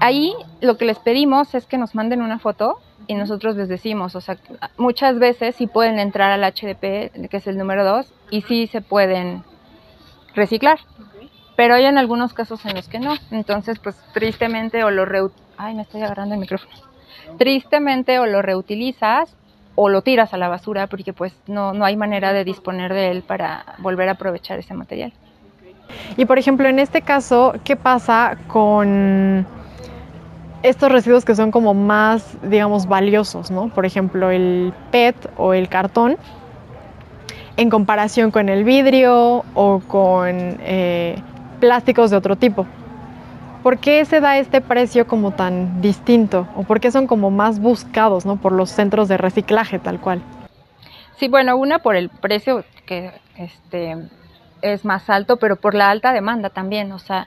[0.00, 4.16] Ahí lo que les pedimos es que nos manden una foto y nosotros les decimos,
[4.16, 4.38] o sea,
[4.78, 8.80] muchas veces sí pueden entrar al HDP, que es el número 2, y sí se
[8.80, 9.44] pueden
[10.34, 10.78] reciclar.
[11.56, 13.14] Pero hay en algunos casos en los que no.
[13.30, 16.93] Entonces, pues tristemente o lo reu Ay, me estoy agarrando el micrófono.
[17.38, 19.34] Tristemente o lo reutilizas
[19.74, 23.10] o lo tiras a la basura porque pues no, no hay manera de disponer de
[23.10, 25.12] él para volver a aprovechar ese material.
[26.16, 29.46] Y por ejemplo, en este caso, ¿qué pasa con
[30.62, 33.68] estos residuos que son como más, digamos, valiosos, ¿no?
[33.68, 36.16] Por ejemplo, el PET o el cartón,
[37.56, 41.16] en comparación con el vidrio o con eh,
[41.60, 42.66] plásticos de otro tipo.
[43.64, 46.46] ¿Por qué se da este precio como tan distinto?
[46.54, 48.36] ¿O por qué son como más buscados ¿no?
[48.36, 50.20] por los centros de reciclaje tal cual?
[51.16, 53.96] Sí, bueno, una por el precio que este,
[54.60, 56.92] es más alto, pero por la alta demanda también.
[56.92, 57.26] O sea,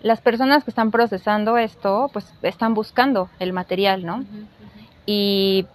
[0.00, 4.24] las personas que están procesando esto, pues están buscando el material, ¿no?
[5.04, 5.66] Y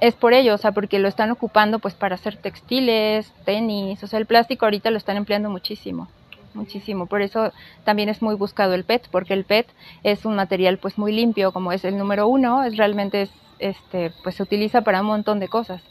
[0.00, 4.08] es por ello, o sea, porque lo están ocupando pues para hacer textiles, tenis, o
[4.08, 6.08] sea, el plástico ahorita lo están empleando muchísimo,
[6.54, 7.06] muchísimo.
[7.06, 7.52] Por eso
[7.84, 9.66] también es muy buscado el PET, porque el PET
[10.02, 14.36] es un material pues muy limpio, como es el número uno, es realmente este, pues
[14.36, 15.82] se utiliza para un montón de cosas.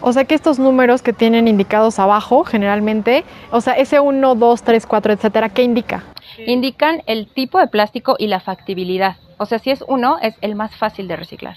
[0.00, 4.62] O sea que estos números que tienen indicados abajo, generalmente, o sea, ese 1, 2,
[4.62, 6.04] 3, 4, etcétera, ¿qué indica?
[6.46, 9.16] Indican el tipo de plástico y la factibilidad.
[9.36, 11.56] O sea, si es uno, es el más fácil de reciclar.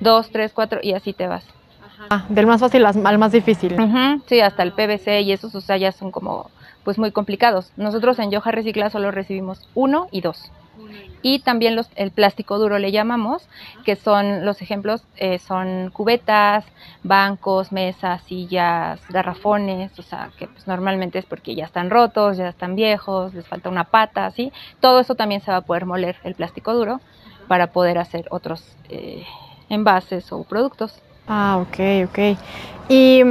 [0.00, 1.44] Dos, tres, cuatro y así te vas.
[2.10, 3.76] Ah, del más fácil al más difícil.
[4.26, 6.50] sí, hasta el PVC y esos, o sea, ya son como,
[6.88, 7.70] pues muy complicados.
[7.76, 10.50] Nosotros en Yoja Recicla solo recibimos uno y dos
[11.20, 13.46] y también los, el plástico duro le llamamos,
[13.84, 16.64] que son los ejemplos, eh, son cubetas,
[17.02, 22.48] bancos, mesas, sillas, garrafones, o sea, que pues normalmente es porque ya están rotos, ya
[22.48, 24.50] están viejos, les falta una pata, así.
[24.80, 27.02] Todo eso también se va a poder moler el plástico duro
[27.48, 29.26] para poder hacer otros eh,
[29.68, 30.94] envases o productos.
[31.26, 32.38] Ah, ok, ok.
[32.88, 33.24] Y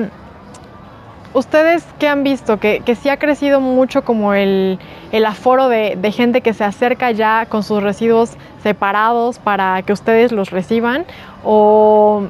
[1.38, 2.60] ¿Ustedes qué han visto?
[2.60, 4.80] Que, que sí ha crecido mucho como el,
[5.12, 8.32] el aforo de, de, gente que se acerca ya con sus residuos
[8.64, 11.06] separados para que ustedes los reciban.
[11.44, 12.24] ¿O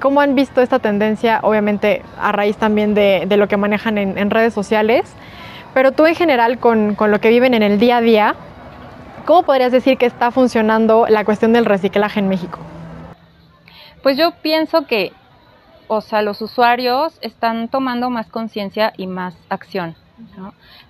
[0.00, 1.40] cómo han visto esta tendencia?
[1.42, 5.02] Obviamente a raíz también de, de lo que manejan en, en, redes sociales.
[5.74, 8.36] Pero tú en general con, con lo que viven en el día a día,
[9.24, 12.60] ¿cómo podrías decir que está funcionando la cuestión del reciclaje en México?
[14.04, 15.12] Pues yo pienso que
[15.88, 19.96] o sea, los usuarios están tomando más conciencia y más acción.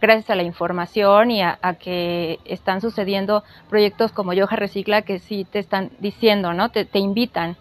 [0.01, 5.19] Gracias a la información y a, a, que están sucediendo proyectos como Yoja Recicla que
[5.19, 6.69] sí te están diciendo, ¿no?
[6.69, 7.57] Te, te invitan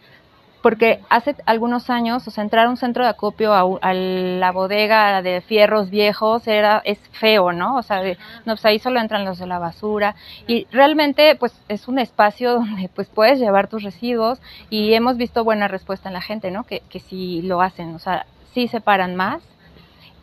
[0.64, 4.52] porque hace algunos años, o sea, entrar a un centro de acopio a, a, la
[4.54, 7.76] bodega de fierros viejos era es feo, ¿no?
[7.76, 10.16] O sea, de, no, pues ahí solo entran los de la basura
[10.48, 15.44] y realmente pues es un espacio donde pues puedes llevar tus residuos y hemos visto
[15.44, 16.64] buena respuesta en la gente, ¿no?
[16.64, 19.44] Que, que sí lo hacen, o sea, sí separan más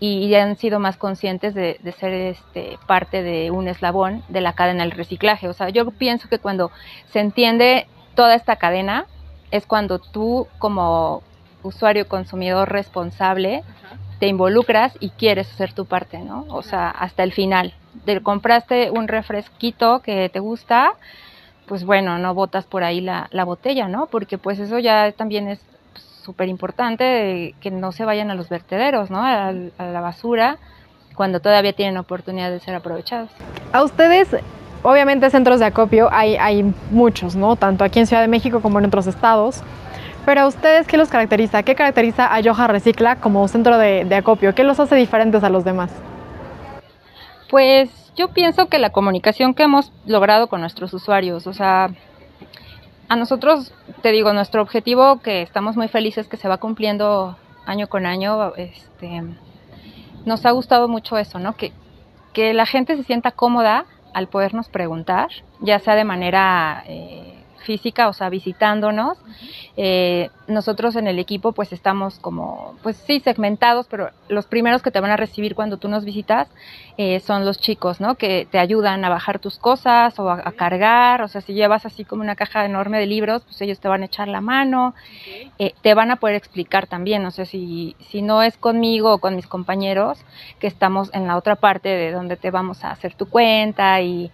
[0.02, 4.84] y han sido más conscientes de, ser este, parte de un eslabón de la cadena
[4.84, 5.46] del reciclaje.
[5.46, 6.70] O sea, yo pienso que cuando
[7.12, 9.04] se entiende toda esta cadena
[9.50, 11.22] es cuando tú como
[11.62, 13.62] usuario consumidor responsable
[14.18, 16.46] te involucras y quieres hacer tu parte, ¿no?
[16.48, 17.74] O sea, hasta el final.
[18.04, 20.92] Te compraste un refresquito que te gusta,
[21.66, 24.06] pues bueno, no botas por ahí la, la botella, ¿no?
[24.06, 25.60] Porque pues eso ya también es
[26.22, 29.24] súper importante que no se vayan a los vertederos, ¿no?
[29.24, 30.58] A, la basura,
[31.14, 33.30] cuando todavía tienen oportunidad de ser aprovechados.
[33.72, 34.28] A ustedes,
[34.82, 37.56] obviamente centros de acopio hay, hay muchos, ¿no?
[37.56, 39.62] Tanto aquí en Ciudad de México como en otros estados.
[40.26, 41.62] Pero a ustedes, ¿qué los caracteriza?
[41.62, 44.54] ¿Qué caracteriza a Yoja Recicla como centro de, de acopio?
[44.54, 45.90] ¿Qué los hace diferentes a los demás?
[47.48, 51.90] Pues yo pienso que la comunicación que hemos logrado con nuestros usuarios, o sea,
[53.08, 57.88] a nosotros, te digo, nuestro objetivo que estamos muy felices que se va cumpliendo año
[57.88, 59.22] con año, este,
[60.24, 61.56] nos ha gustado mucho eso, ¿no?
[61.56, 61.72] Que,
[62.32, 65.28] que la gente se sienta cómoda al podernos preguntar,
[65.60, 69.18] ya sea de manera eh, física, o sea, visitándonos.
[69.76, 74.90] Eh, nosotros en el equipo pues estamos como, pues sí, segmentados, pero los primeros que
[74.90, 76.48] te van a recibir cuando tú nos visitas
[76.96, 78.16] eh, son los chicos, ¿no?
[78.16, 82.04] Que te ayudan a bajar tus cosas o a, cargar, o sea, si llevas así
[82.04, 84.94] como una caja enorme de libros, pues ellos te van a echar la mano,
[85.58, 89.18] eh, te van a poder explicar también, o sea, si, si no es conmigo o
[89.18, 90.18] con mis compañeros,
[90.58, 94.30] que estamos en la otra parte de donde te vamos a hacer tu cuenta y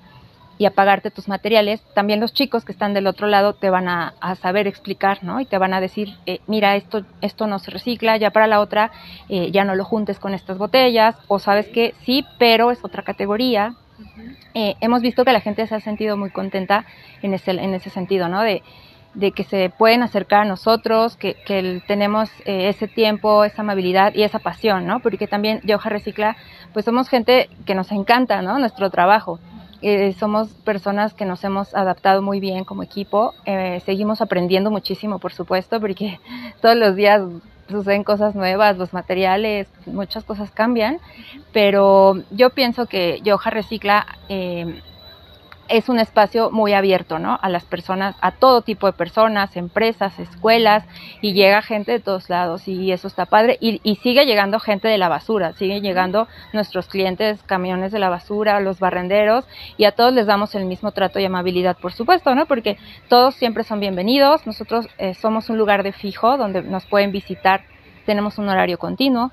[0.59, 3.89] y a pagarte tus materiales, también los chicos que están del otro lado te van
[3.89, 5.41] a, saber explicar, ¿no?
[5.41, 8.61] Y te van a decir, eh, mira, esto, esto no se recicla, ya para la
[8.61, 8.91] otra
[9.29, 13.03] eh, ya no lo juntes con estas botellas, o sabes que sí, pero es otra
[13.03, 13.75] categoría.
[14.55, 16.87] Eh, hemos visto que la gente se ha sentido muy contenta
[17.23, 18.43] en ese, en ese sentido, ¿no?
[18.43, 18.63] De,
[19.15, 24.23] de que se pueden acercar a nosotros, que, que tenemos ese tiempo, esa amabilidad y
[24.23, 25.01] esa pasión, ¿no?
[25.01, 26.37] Porque también Yoja Recicla,
[26.75, 28.59] pues somos gente que nos encanta, ¿no?
[28.59, 29.41] Nuestro trabajo.
[29.83, 33.35] Eh, somos personas que nos hemos adaptado muy bien como equipo.
[33.45, 36.19] Eh, seguimos aprendiendo muchísimo, por supuesto, porque
[36.61, 37.23] todos los días
[37.69, 40.99] suceden cosas nuevas, los materiales, muchas cosas cambian.
[41.53, 44.81] Pero yo pienso que Yoja Recicla eh,
[45.69, 47.39] es un espacio muy abierto, ¿no?
[47.41, 50.85] A las personas, a todo tipo de personas, empresas, escuelas,
[51.21, 53.59] y llega gente de todos lados, y eso está padre.
[53.61, 58.61] Y, sigue llegando gente de la basura, sigue llegando nuestros clientes, camiones de la basura,
[58.61, 59.45] los barrenderos,
[59.77, 62.47] y a todos les damos el mismo trato y amabilidad, por supuesto, ¿no?
[62.47, 64.47] Porque todos siempre son bienvenidos.
[64.47, 67.63] Nosotros eh, somos un lugar de fijo donde nos pueden visitar,
[68.05, 69.33] tenemos un horario continuo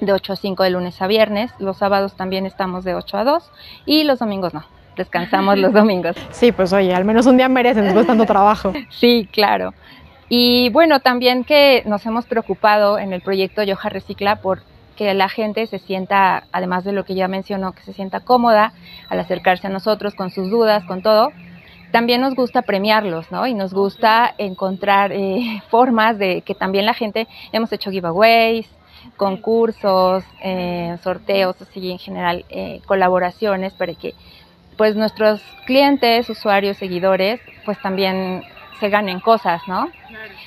[0.00, 3.24] de 8 a 5 de lunes a viernes, los sábados también estamos de 8 a
[3.24, 3.50] 2
[3.86, 6.16] y los domingos no descansamos los domingos.
[6.30, 8.72] Sí, pues oye, al menos un día merecen después de tanto trabajo.
[8.90, 9.74] Sí, claro.
[10.28, 14.62] Y bueno, también que nos hemos preocupado en el proyecto Yoja Recicla por
[14.94, 18.72] que la gente se sienta, además de lo que ya mencionó, que se sienta cómoda
[19.08, 21.30] al acercarse a nosotros con sus dudas, con todo.
[21.90, 23.46] También nos gusta premiarlos, ¿no?
[23.46, 28.68] Y nos gusta encontrar eh, formas de que también la gente, hemos hecho giveaways,
[29.16, 34.14] concursos, eh, sorteos, así en general, eh, colaboraciones para que
[34.76, 38.42] pues nuestros clientes, usuarios, seguidores, pues también
[38.80, 39.88] se ganen cosas, ¿no?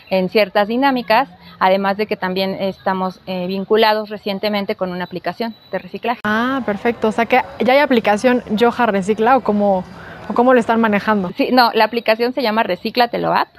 [0.10, 5.80] En ciertas dinámicas, además de que también estamos eh, vinculados recientemente con una aplicación de
[5.80, 6.22] reciclaje.
[6.24, 7.08] Ah, perfecto.
[7.08, 9.84] O sea que ya hay aplicación Yoja Recicla o cómo,
[10.30, 11.32] o cómo lo están manejando.
[11.36, 13.50] Sí, no, la aplicación se llama Reciclatelo App.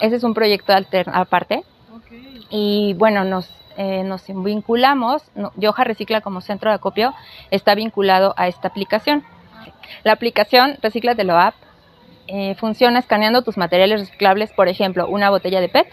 [0.00, 0.72] Ese es un proyecto
[1.12, 1.62] aparte.
[2.48, 5.22] Y bueno, nos, eh, nos vinculamos,
[5.56, 7.14] Yoja Recicla como centro de acopio
[7.50, 9.24] está vinculado a esta aplicación.
[10.04, 11.54] La aplicación Reciclatelo App
[12.26, 15.88] eh, funciona escaneando tus materiales reciclables, por ejemplo, una botella de PET.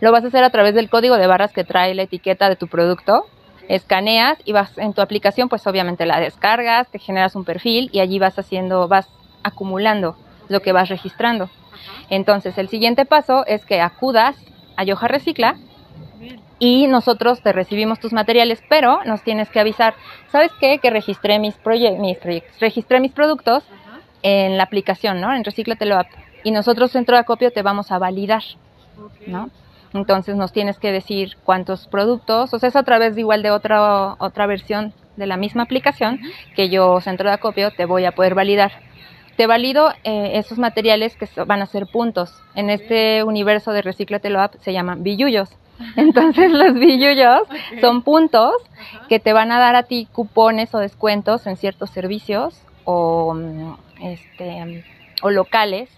[0.00, 2.56] Lo vas a hacer a través del código de barras que trae la etiqueta de
[2.56, 3.26] tu producto.
[3.68, 8.00] Escaneas y vas en tu aplicación, pues obviamente la descargas, te generas un perfil y
[8.00, 9.08] allí vas haciendo, vas
[9.44, 10.16] acumulando
[10.48, 11.48] lo que vas registrando.
[12.10, 14.36] Entonces, el siguiente paso es que acudas
[14.76, 15.56] a Yoja Recicla
[16.62, 19.94] y nosotros te recibimos tus materiales, pero nos tienes que avisar,
[20.28, 20.78] ¿sabes qué?
[20.78, 21.56] Que registré mis,
[21.98, 23.64] mis proyectos, registré mis productos
[24.22, 25.34] en la aplicación, ¿no?
[25.34, 26.06] En Reciclatelo App.
[26.44, 28.44] Y nosotros dentro de Acopio te vamos a validar,
[29.26, 29.50] ¿no?
[29.92, 33.50] Entonces nos tienes que decir cuántos productos, o sea, es a través de igual de
[33.50, 36.20] otra, otra versión de la misma aplicación
[36.54, 38.70] que yo, Centro de Acopio, te voy a poder validar.
[39.36, 42.40] Te valido eh, esos materiales que van a ser puntos.
[42.54, 45.58] En este universo de Reciclatelo App se llaman billullos.
[45.96, 47.42] Entonces los billullos
[47.80, 48.54] son puntos
[49.08, 53.74] que te van a dar a ti cupones o descuentos en ciertos servicios o, mm,
[54.00, 54.84] este,
[55.22, 55.88] o locales.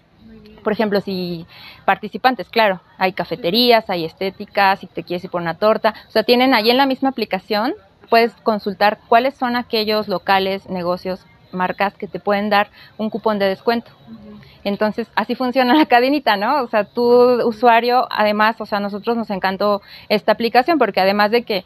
[0.63, 1.45] Por ejemplo, si
[1.85, 6.23] participantes, claro, hay cafeterías, hay estéticas, si te quieres ir por una torta, o sea,
[6.23, 7.75] tienen ahí en la misma aplicación,
[8.09, 13.47] puedes consultar cuáles son aquellos locales, negocios, marcas que te pueden dar un cupón de
[13.47, 13.91] descuento.
[14.63, 16.63] Entonces, así funciona la cadenita, ¿no?
[16.63, 17.03] O sea, tu
[17.47, 21.65] usuario, además, o sea, a nosotros nos encantó esta aplicación porque además de que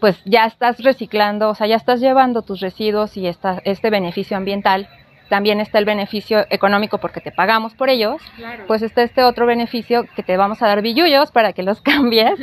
[0.00, 4.36] pues ya estás reciclando, o sea, ya estás llevando tus residuos y esta, este beneficio
[4.36, 4.88] ambiental,
[5.28, 8.20] también está el beneficio económico porque te pagamos por ellos,
[8.66, 12.38] pues está este otro beneficio que te vamos a dar billullos para que los cambies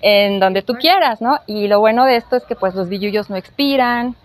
[0.00, 1.38] en donde tú quieras, ¿no?
[1.46, 4.16] Y lo bueno de esto es que pues los billullos no expiran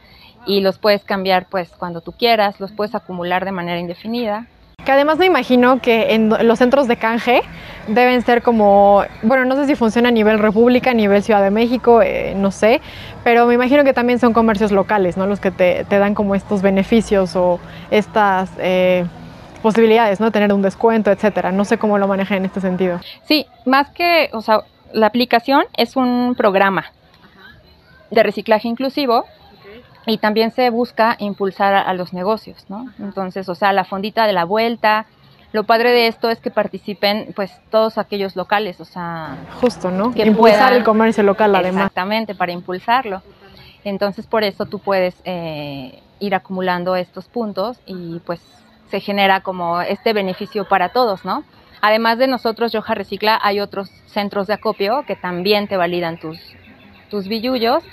[0.50, 4.48] y los puedes cambiar pues cuando tú quieras, los puedes acumular de manera indefinida.
[4.84, 7.42] Que además me imagino que en los centros de canje
[7.88, 11.52] deben ser como, bueno, no sé si funciona a nivel República, a nivel Ciudad de
[11.52, 12.82] México, eh, no sé,
[13.24, 15.28] pero me imagino que también son comercios locales, ¿no?
[15.28, 17.60] Los que te, dan como estos beneficios o
[17.92, 19.06] estas eh,
[19.62, 20.32] posibilidades, ¿no?
[20.32, 21.52] Tener un descuento, etcétera.
[21.52, 23.00] No sé cómo lo manejan en este sentido.
[23.24, 24.62] Sí, más que, o sea,
[24.94, 26.86] la aplicación es un programa
[28.10, 29.26] de reciclaje inclusivo
[30.10, 32.88] y también se busca impulsar a, los negocios, ¿no?
[33.00, 35.06] Entonces, o sea, la fondita de la vuelta.
[35.52, 39.38] Lo padre de esto es que participen, pues, todos aquellos locales, o sea...
[39.62, 40.14] Justo, ¿no?
[40.14, 41.84] Que impulsar el comercio local, además.
[41.86, 43.22] Exactamente, para impulsarlo.
[43.84, 48.42] Entonces, por eso tú puedes eh, ir acumulando estos puntos y, pues,
[48.90, 51.44] se genera como este beneficio para todos, ¿no?
[51.82, 56.38] Además de nosotros, Yoja Recicla, hay otros centros de acopio que también te validan tus,
[57.10, 57.84] tus billullos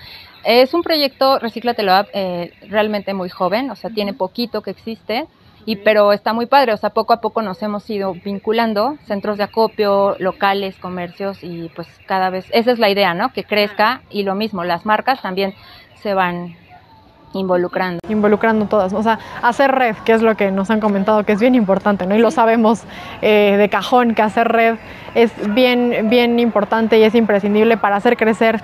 [0.47, 5.27] es un proyecto Reciclatelo App eh, realmente muy joven, o sea, tiene poquito que existe,
[5.65, 9.39] y, pero está muy padre, o sea, poco a poco nos hemos ido vinculando, centros
[9.39, 13.33] de acopio, locales, comercios, y pues cada vez, esa es la idea, ¿no?
[13.33, 15.53] Que crezca, y lo mismo, las marcas también
[16.01, 16.55] se van
[17.33, 17.99] involucrando.
[18.09, 21.41] Involucrando todas, o sea, hacer red, que es lo que nos han comentado que es
[21.41, 22.15] bien importante, ¿no?
[22.15, 22.85] Y lo sabemos
[23.21, 24.77] eh, de cajón que hacer red
[25.17, 28.61] es bien, bien importante y es imprescindible para hacer crecer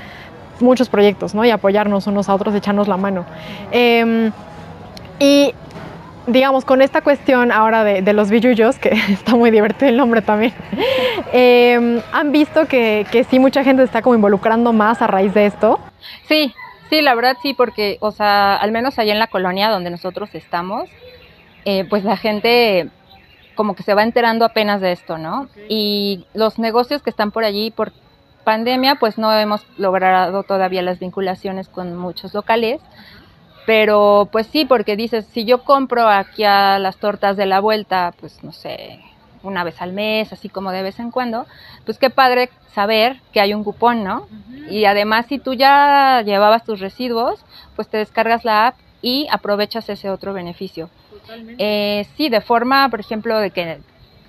[0.63, 1.45] muchos proyectos, ¿no?
[1.45, 3.25] Y apoyarnos unos a otros, echarnos la mano.
[3.71, 4.33] Em,
[5.19, 5.55] y
[6.27, 10.53] digamos, con esta cuestión ahora de, los billullos, que está muy divertido el nombre también,
[11.33, 15.47] em, ¿han visto que, que, sí mucha gente está como involucrando más a raíz de
[15.47, 15.81] esto?
[16.29, 16.55] Sí,
[16.91, 20.31] sí, la verdad sí, porque, o sea, al menos allá en la colonia donde nosotros
[20.35, 20.89] estamos,
[21.65, 22.89] eh, pues la gente
[23.55, 25.49] como que se va enterando apenas de esto, ¿no?
[25.69, 27.93] Y los negocios que están por allí, por
[28.45, 32.81] pandemia pues no hemos logrado todavía las vinculaciones con muchos locales,
[33.67, 38.13] pero pues sí, porque dices, si yo compro aquí a las tortas de la vuelta,
[38.21, 39.01] pues no sé,
[39.43, 41.47] una vez al mes, así como de vez en cuando,
[41.85, 44.27] pues qué padre saber que hay un cupón, ¿no?
[44.71, 47.45] Y además si tú ya llevabas tus residuos,
[47.77, 50.89] pues te descargas la app y aprovechas ese otro beneficio.
[51.59, 53.79] Eh, sí, de forma, por ejemplo, de que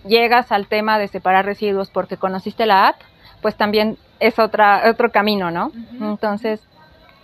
[0.06, 2.96] llegas al tema de separar residuos porque conociste la app,
[3.44, 5.72] pues también es otra, otro camino, ¿no?
[6.02, 6.60] Entonces,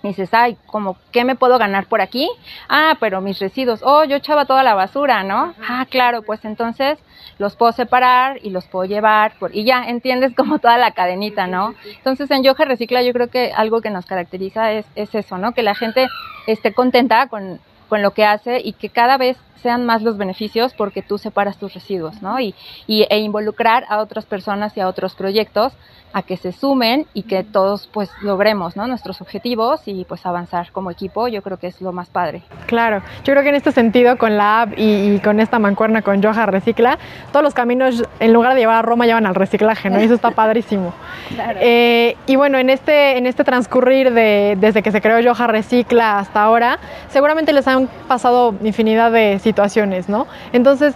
[0.03, 2.29] dices, ay, como, ¿qué me puedo ganar por aquí?
[2.67, 5.55] Ah, pero mis residuos, oh, yo echaba toda la basura, ¿no?
[5.67, 6.99] Ah, claro, pues entonces
[7.37, 11.47] los puedo separar y los puedo llevar, por, y ya, entiendes como toda la cadenita,
[11.47, 11.73] ¿no?
[11.97, 15.53] Entonces en Yoja Recicla yo creo que algo que nos caracteriza es, es eso, ¿no?
[15.53, 16.07] Que la gente
[16.47, 20.73] esté contenta con, con lo que hace y que cada vez sean más los beneficios
[20.73, 22.39] porque tú separas tus residuos, ¿no?
[22.39, 22.55] Y,
[22.87, 25.73] y, e involucrar a otras personas y a otros proyectos
[26.13, 28.87] a que se sumen y que todos pues logremos ¿no?
[28.87, 32.41] nuestros objetivos y pues avanzar como equipo, yo creo que es lo más padre.
[32.65, 36.21] Claro, yo creo que en este sentido con la app y, con esta mancuerna con
[36.21, 36.97] Yoja Recicla,
[37.31, 39.99] todos los caminos en lugar de llevar a Roma llevan al reciclaje, ¿no?
[39.99, 40.93] Y eso está padrísimo.
[41.59, 46.19] Eh, y bueno, en este, en este transcurrir de, desde que se creó Yoja Recicla
[46.19, 50.27] hasta ahora, seguramente les han pasado infinidad de situaciones, ¿no?
[50.53, 50.93] Entonces,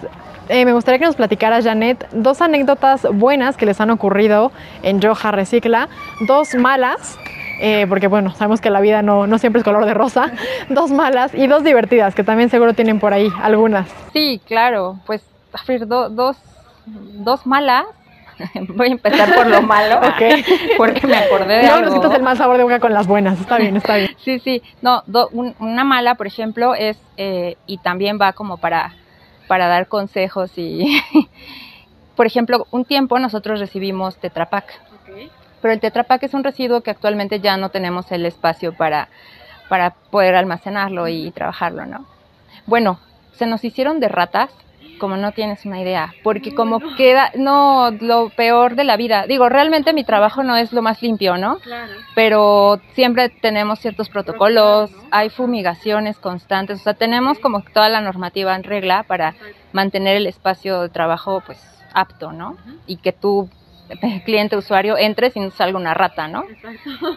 [0.49, 4.51] eh, me gustaría que nos platicara, Janet, dos anécdotas buenas que les han ocurrido
[4.83, 5.87] en Yoja Recicla,
[6.27, 7.17] dos malas,
[7.61, 10.31] eh, porque bueno, sabemos que la vida no, no, siempre es color de rosa,
[10.69, 13.87] dos malas y dos divertidas, que también seguro tienen por ahí algunas.
[14.11, 15.23] Sí, claro, pues
[15.87, 16.37] dos,
[16.85, 17.85] dos malas.
[18.69, 19.99] Voy a empezar por lo malo,
[20.77, 22.03] porque me acordé de no, algo.
[22.03, 24.15] No, el mal sabor de boca con las buenas, está bien, está bien.
[24.17, 28.93] sí, sí, no, una mala, por ejemplo, es, eh, y también va como para
[29.47, 31.01] para dar consejos y,
[32.15, 34.49] por ejemplo, un tiempo nosotros recibimos Tetra
[35.61, 39.07] pero el Tetra es un residuo que actualmente ya no tenemos el espacio para,
[39.69, 42.05] para poder almacenarlo y trabajarlo, ¿no?
[42.65, 42.99] Bueno,
[43.33, 44.49] se nos hicieron de ratas
[44.99, 49.49] como no tienes una idea, porque como queda, no, lo peor de la vida, digo,
[49.49, 51.59] realmente mi trabajo no es lo más limpio, ¿no?
[51.59, 51.93] Claro.
[52.15, 58.55] Pero siempre tenemos ciertos protocolos, hay fumigaciones constantes, o sea, tenemos como toda la normativa
[58.55, 59.35] en regla para
[59.71, 61.59] mantener el espacio de trabajo, pues,
[61.93, 62.57] apto, ¿no?
[62.87, 63.49] Y que tú,
[64.25, 66.43] cliente, usuario, entres y no salga una rata, ¿no?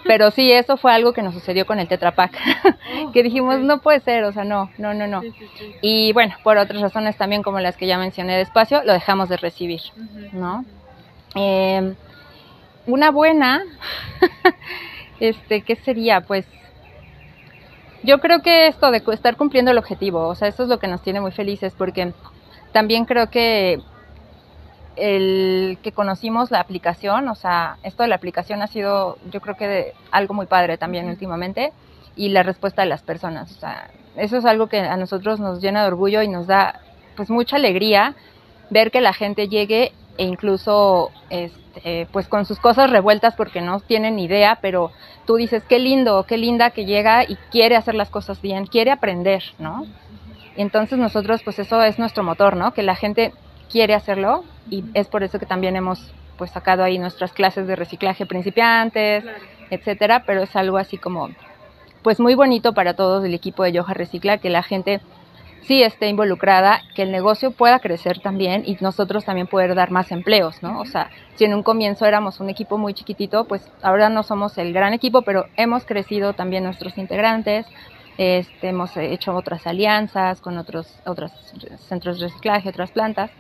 [0.05, 2.33] Pero sí, eso fue algo que nos sucedió con el Tetra Pak,
[3.03, 5.23] Oh, que dijimos, no puede ser, o sea, no, no, no, no.
[5.83, 9.37] Y bueno, por otras razones también, como las que ya mencioné despacio, lo dejamos de
[9.37, 9.81] recibir,
[10.33, 10.65] ¿no?
[11.35, 11.95] Eh,
[12.87, 13.63] una buena,
[15.21, 16.21] este, ¿qué sería?
[16.21, 16.47] Pues
[18.03, 20.89] yo creo que esto de estar cumpliendo el objetivo, o sea, eso es lo que
[20.89, 22.13] nos tiene muy felices porque
[22.73, 23.81] también creo que
[24.97, 29.57] el que conocimos la aplicación, o sea, esto de la aplicación ha sido, yo creo
[29.57, 31.73] que de- algo muy padre también últimamente
[32.17, 35.61] y la respuesta de las personas, o sea, eso es algo que a nosotros nos
[35.61, 36.81] llena de orgullo y nos da
[37.17, 38.15] pues mucha alegría
[38.71, 43.81] ver que la gente llegue e incluso este, pues con sus cosas revueltas porque no
[43.81, 44.91] tienen idea, pero
[45.27, 48.91] tú dices, qué lindo, qué linda que llega y quiere hacer las cosas bien, quiere
[48.91, 49.85] aprender, ¿no?
[50.57, 52.73] Y entonces nosotros, pues eso es nuestro motor, ¿no?
[52.73, 53.35] Que la gente
[53.71, 57.77] quiere hacerlo y es por eso que también hemos pues sacado ahí nuestras clases de
[57.77, 59.25] reciclaje principiantes,
[59.71, 61.31] etcétera, pero es algo así como
[62.03, 65.01] pues muy bonito para todos el equipo de Yoja Recicla que la gente
[65.67, 70.13] sí esté involucrada, que el negocio pueda crecer también y nosotros también poder dar más
[70.13, 70.81] empleos, ¿no?
[70.81, 74.57] O sea, si en un comienzo éramos un equipo muy chiquitito, pues ahora no somos
[74.59, 77.67] el gran equipo, pero hemos crecido también nuestros integrantes,
[78.19, 81.33] este, hemos hecho otras alianzas con otros, otros
[81.89, 83.31] centros de reciclaje, otras plantas.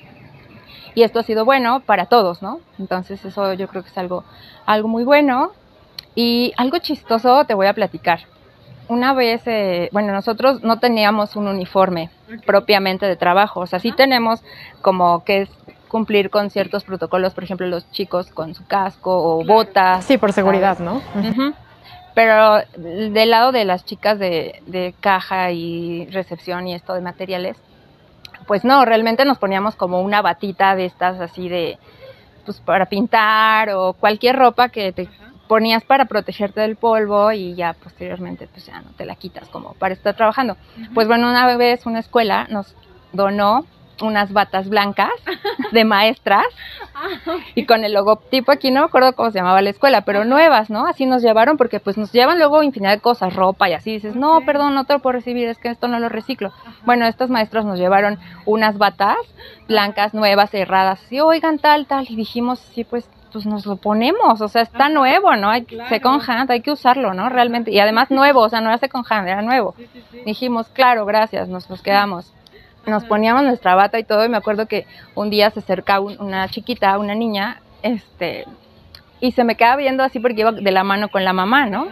[0.95, 2.61] Y esto ha sido bueno para todos, ¿no?
[2.79, 4.25] Entonces eso yo creo que es algo,
[4.64, 5.53] algo muy bueno.
[6.14, 8.21] Y algo chistoso te voy a platicar.
[8.89, 12.11] Una vez, eh, bueno, nosotros no teníamos un uniforme
[12.47, 14.43] propiamente de trabajo, o sea, sí tenemos
[14.81, 15.51] como que es
[15.89, 20.05] cumplir con ciertos protocolos, por ejemplo, los chicos con su casco o botas.
[20.05, 21.03] Sí, por seguridad, ¿no?
[22.14, 27.57] Pero del lado de las chicas de, de caja y recepción y esto de materiales,
[28.47, 31.78] pues no, realmente nos poníamos como una batita de estas así de,
[32.44, 35.09] pues para pintar o cualquier ropa que te
[35.49, 39.74] ponías para protegerte del polvo y ya posteriormente pues ya no te la quitas como
[39.74, 40.57] para estar trabajando.
[40.94, 42.74] Pues bueno, una vez una escuela nos
[43.12, 43.64] donó
[44.03, 45.11] unas batas blancas
[45.72, 46.47] de maestras
[47.55, 50.70] y con el logotipo aquí, no me acuerdo cómo se llamaba la escuela, pero nuevas,
[50.70, 50.86] ¿no?
[50.86, 54.16] Así nos llevaron porque pues nos llevan luego infinidad de cosas, ropa y así dices,
[54.16, 56.53] no, perdón, no te lo puedo recibir, es que esto no lo reciclo.
[56.84, 59.16] Bueno, estas maestras nos llevaron unas batas
[59.68, 64.40] blancas, nuevas, cerradas, y oigan tal, tal, y dijimos, sí, pues pues nos lo ponemos,
[64.40, 65.51] o sea, está nuevo, ¿no?
[65.51, 65.90] Hay Claro.
[65.90, 67.28] second hand, hay que usarlo, ¿no?
[67.28, 69.74] Realmente, y además nuevo, o sea, no era second hand, era nuevo.
[70.24, 72.32] Dijimos, claro, gracias, nos, nos quedamos.
[72.87, 76.20] Nos poníamos nuestra bata y todo, y me acuerdo que un día se acerca un-
[76.20, 78.45] una chiquita, una niña, este,
[79.20, 81.89] y se me queda viendo así porque iba de la mano con la mamá, ¿no?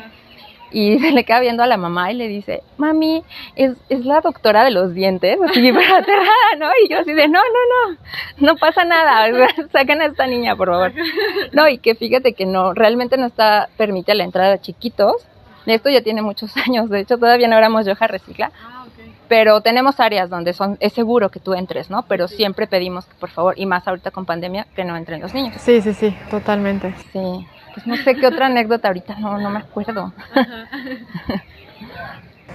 [0.71, 3.23] Y se le queda viendo a la mamá y le dice, mami,
[3.57, 6.69] es, es la doctora de los dientes, así pero aterrada, ¿no?
[6.85, 7.97] Y yo así de, no, no, no,
[8.39, 10.93] no pasa nada, o sea, saquen a esta niña, por favor.
[11.53, 15.27] No, y que fíjate que no, realmente no está, permite la entrada de chiquitos.
[15.67, 18.53] Esto ya tiene muchos años, de hecho todavía no éramos Yoja Recicla,
[19.37, 22.03] pero tenemos áreas donde son, es seguro que tú entres, ¿no?
[22.07, 25.35] Pero siempre pedimos que por favor, y más ahorita con pandemia, que no entren los
[25.35, 25.57] niños.
[25.59, 26.95] Sí, sí, sí, totalmente.
[27.13, 27.19] Sí,
[27.75, 30.13] pues no sé qué otra anécdota ahorita, no, no me acuerdo.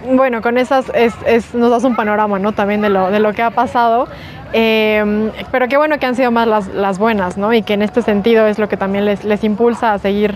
[0.10, 2.54] Bueno, con esas es, es- nos das un panorama, ¿no?
[2.54, 4.08] También de lo, de lo que ha pasado.
[4.54, 7.54] Eh, pero qué bueno que han sido más las, las buenas, ¿no?
[7.54, 10.34] Y que en este sentido es lo que también les, les impulsa a seguir,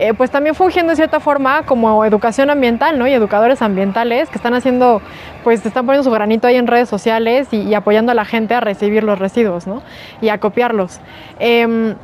[0.00, 3.06] eh, pues también fungiendo de cierta forma como educación ambiental, ¿no?
[3.06, 5.02] Y educadores ambientales que están haciendo,
[5.44, 8.60] pues están poniendo su granito ahí en redes sociales y, apoyando a la gente a
[8.60, 9.82] recibir los residuos, ¿no?
[10.22, 11.00] Y a copiarlos.
[11.38, 11.96] Em,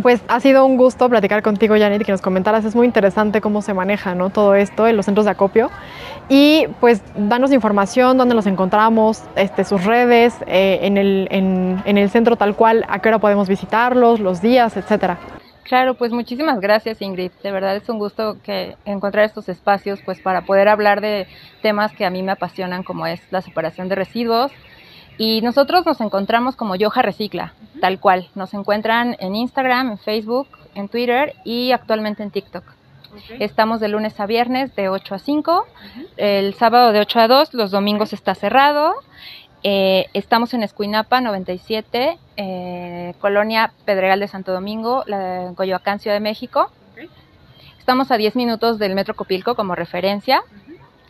[0.00, 2.64] pues ha sido un gusto platicar contigo, Janet, que nos comentaras.
[2.64, 4.30] Es muy interesante cómo se maneja ¿no?
[4.30, 5.70] todo esto en los centros de acopio.
[6.28, 12.10] Y pues danos información, dónde los encontramos, este, sus redes, eh, en, el, en el
[12.10, 15.18] centro tal cual, a qué hora podemos visitarlos, los días, etcétera.
[15.64, 17.32] Claro, pues muchísimas gracias Ingrid.
[17.42, 21.26] De verdad es un gusto que encontrar estos espacios pues para poder hablar de
[21.62, 24.52] temas que a mí me apasionan como es la separación de residuos.
[25.16, 28.28] Y nosotros nos encontramos como Yoja Recicla, tal cual.
[28.34, 32.64] Nos encuentran en Instagram, en Facebook, en Twitter y actualmente en TikTok.
[33.38, 35.66] Estamos de lunes a viernes de 8 a 5,
[36.16, 38.94] el sábado de 8 a 2, los domingos está cerrado.
[39.66, 46.20] Eh, estamos en Escuinapa 97, eh, Colonia Pedregal de Santo Domingo, la, Coyoacán, Ciudad de
[46.20, 46.70] México.
[47.78, 50.42] Estamos a 10 minutos del Metro Copilco como referencia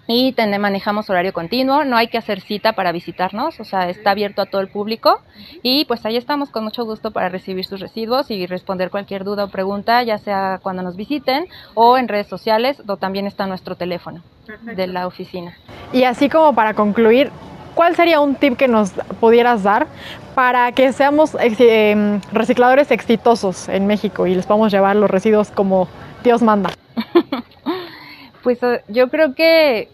[0.06, 4.10] y ten- manejamos horario continuo, no hay que hacer cita para visitarnos, o sea, está
[4.10, 5.20] abierto a todo el público
[5.62, 9.44] y pues ahí estamos con mucho gusto para recibir sus residuos y responder cualquier duda
[9.44, 13.76] o pregunta, ya sea cuando nos visiten o en redes sociales, donde también está nuestro
[13.76, 14.22] teléfono
[14.62, 15.56] de la oficina.
[15.92, 17.30] Y así como para concluir,
[17.74, 19.86] ¿cuál sería un tip que nos pudieras dar
[20.34, 25.88] para que seamos em, recicladores exitosos en México y les podamos llevar los residuos como
[26.22, 26.70] Dios manda?
[28.42, 29.88] pues eh, yo creo que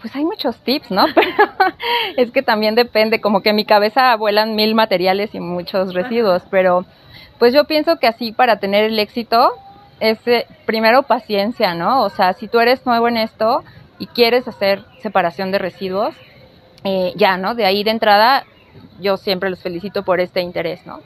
[0.00, 1.06] pues hay muchos tips, ¿no?
[1.14, 1.30] Pero
[2.16, 6.42] es que también depende, como que en mi cabeza vuelan mil materiales y muchos residuos,
[6.50, 6.84] pero
[7.38, 9.52] pues yo pienso que así para tener el éxito
[10.00, 12.02] es eh, primero paciencia, ¿no?
[12.02, 13.64] O sea, si tú eres nuevo en esto
[13.98, 16.14] y quieres hacer separación de residuos,
[16.88, 17.54] eh, ya, ¿no?
[17.54, 18.46] De ahí de entrada,
[18.98, 21.00] yo siempre los felicito por este interés, ¿no?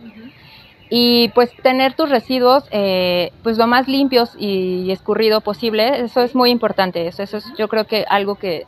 [0.88, 6.36] Y pues tener tus residuos eh, pues lo más limpios y escurrido posible, eso es
[6.36, 8.64] muy importante, eso, eso es yo creo que algo que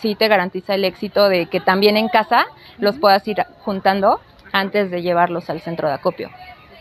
[0.00, 2.44] sí te garantiza el éxito de que también en casa
[2.78, 4.20] los puedas ir juntando
[4.52, 6.30] antes de llevarlos al centro de acopio.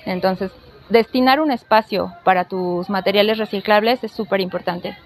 [0.05, 0.51] Entonces,
[0.89, 4.97] destinar un espacio para tus materiales reciclables es súper importante.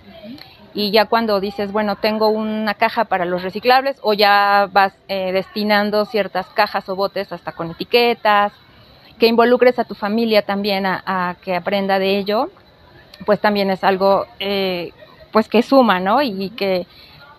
[0.76, 5.32] Y ya cuando dices, bueno, tengo una caja para los reciclables o ya vas eh,
[5.32, 8.52] destinando ciertas cajas o botes hasta con etiquetas,
[9.18, 12.50] que involucres a tu familia también a, que aprenda de ello,
[13.26, 14.92] pues también es algo eh,
[15.32, 16.22] pues que suma, ¿no?
[16.22, 16.86] Y que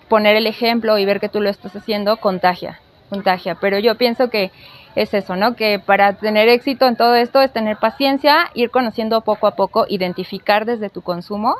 [0.08, 2.80] poner el ejemplo y ver que tú lo estás haciendo contagia,
[3.10, 3.56] contagia.
[3.56, 4.50] Pero yo pienso que
[4.94, 5.56] es eso, ¿no?
[5.56, 9.84] Que para tener éxito en todo esto es tener paciencia, ir conociendo poco a poco,
[9.90, 11.56] identificar desde tu consumo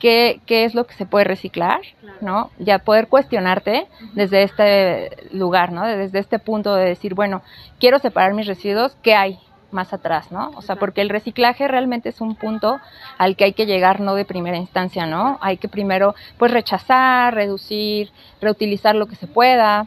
[0.00, 1.80] qué, qué es lo que se puede reciclar,
[2.20, 2.50] ¿no?
[2.58, 5.86] Ya poder cuestionarte desde este lugar, ¿no?
[5.86, 7.42] Desde este punto de decir, bueno,
[7.78, 9.38] quiero separar mis residuos, ¿qué hay?
[9.72, 10.50] más atrás, ¿no?
[10.56, 12.80] O sea, porque el reciclaje realmente es un punto
[13.18, 15.38] al que hay que llegar no de primera instancia, ¿no?
[15.40, 19.86] Hay que primero pues rechazar, reducir, reutilizar lo que se pueda,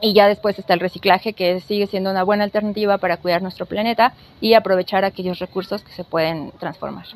[0.00, 3.66] y ya después está el reciclaje, que sigue siendo una buena alternativa para cuidar nuestro
[3.66, 7.06] planeta y aprovechar aquellos recursos que se pueden transformar.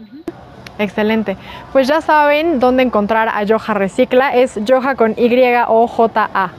[0.79, 1.37] Excelente.
[1.73, 4.35] Pues ya saben dónde encontrar a Yoja Recicla.
[4.35, 6.51] Es Yoja con Y-O-J-A.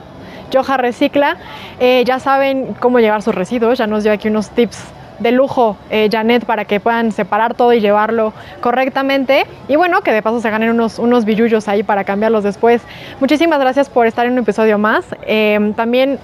[0.50, 1.36] Yoja Recicla.
[1.80, 3.78] Eh, ya saben cómo llevar sus residuos.
[3.78, 7.72] Ya nos dio aquí unos tips de lujo, eh, Janet, para que puedan separar todo
[7.72, 9.46] y llevarlo correctamente.
[9.68, 12.82] Y bueno, que de paso se ganen unos, unos billullos ahí para cambiarlos después.
[13.20, 15.04] Muchísimas gracias por estar en un episodio más.
[15.26, 16.18] Eh, también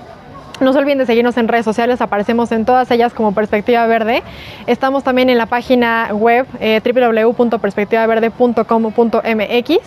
[0.61, 4.23] no se olviden de seguirnos en redes sociales, aparecemos en todas ellas como Perspectiva Verde.
[4.67, 9.79] Estamos también en la página web eh, www.perspectivaverde.com.mx.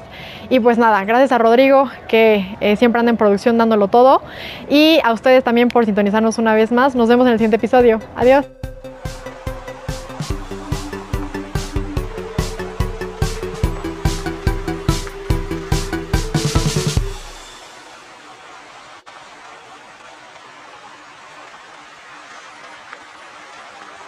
[0.49, 4.23] Y pues nada, gracias a Rodrigo que eh, siempre anda en producción dándolo todo.
[4.67, 6.95] Y a ustedes también por sintonizarnos una vez más.
[6.95, 7.99] Nos vemos en el siguiente episodio.
[8.15, 8.47] Adiós.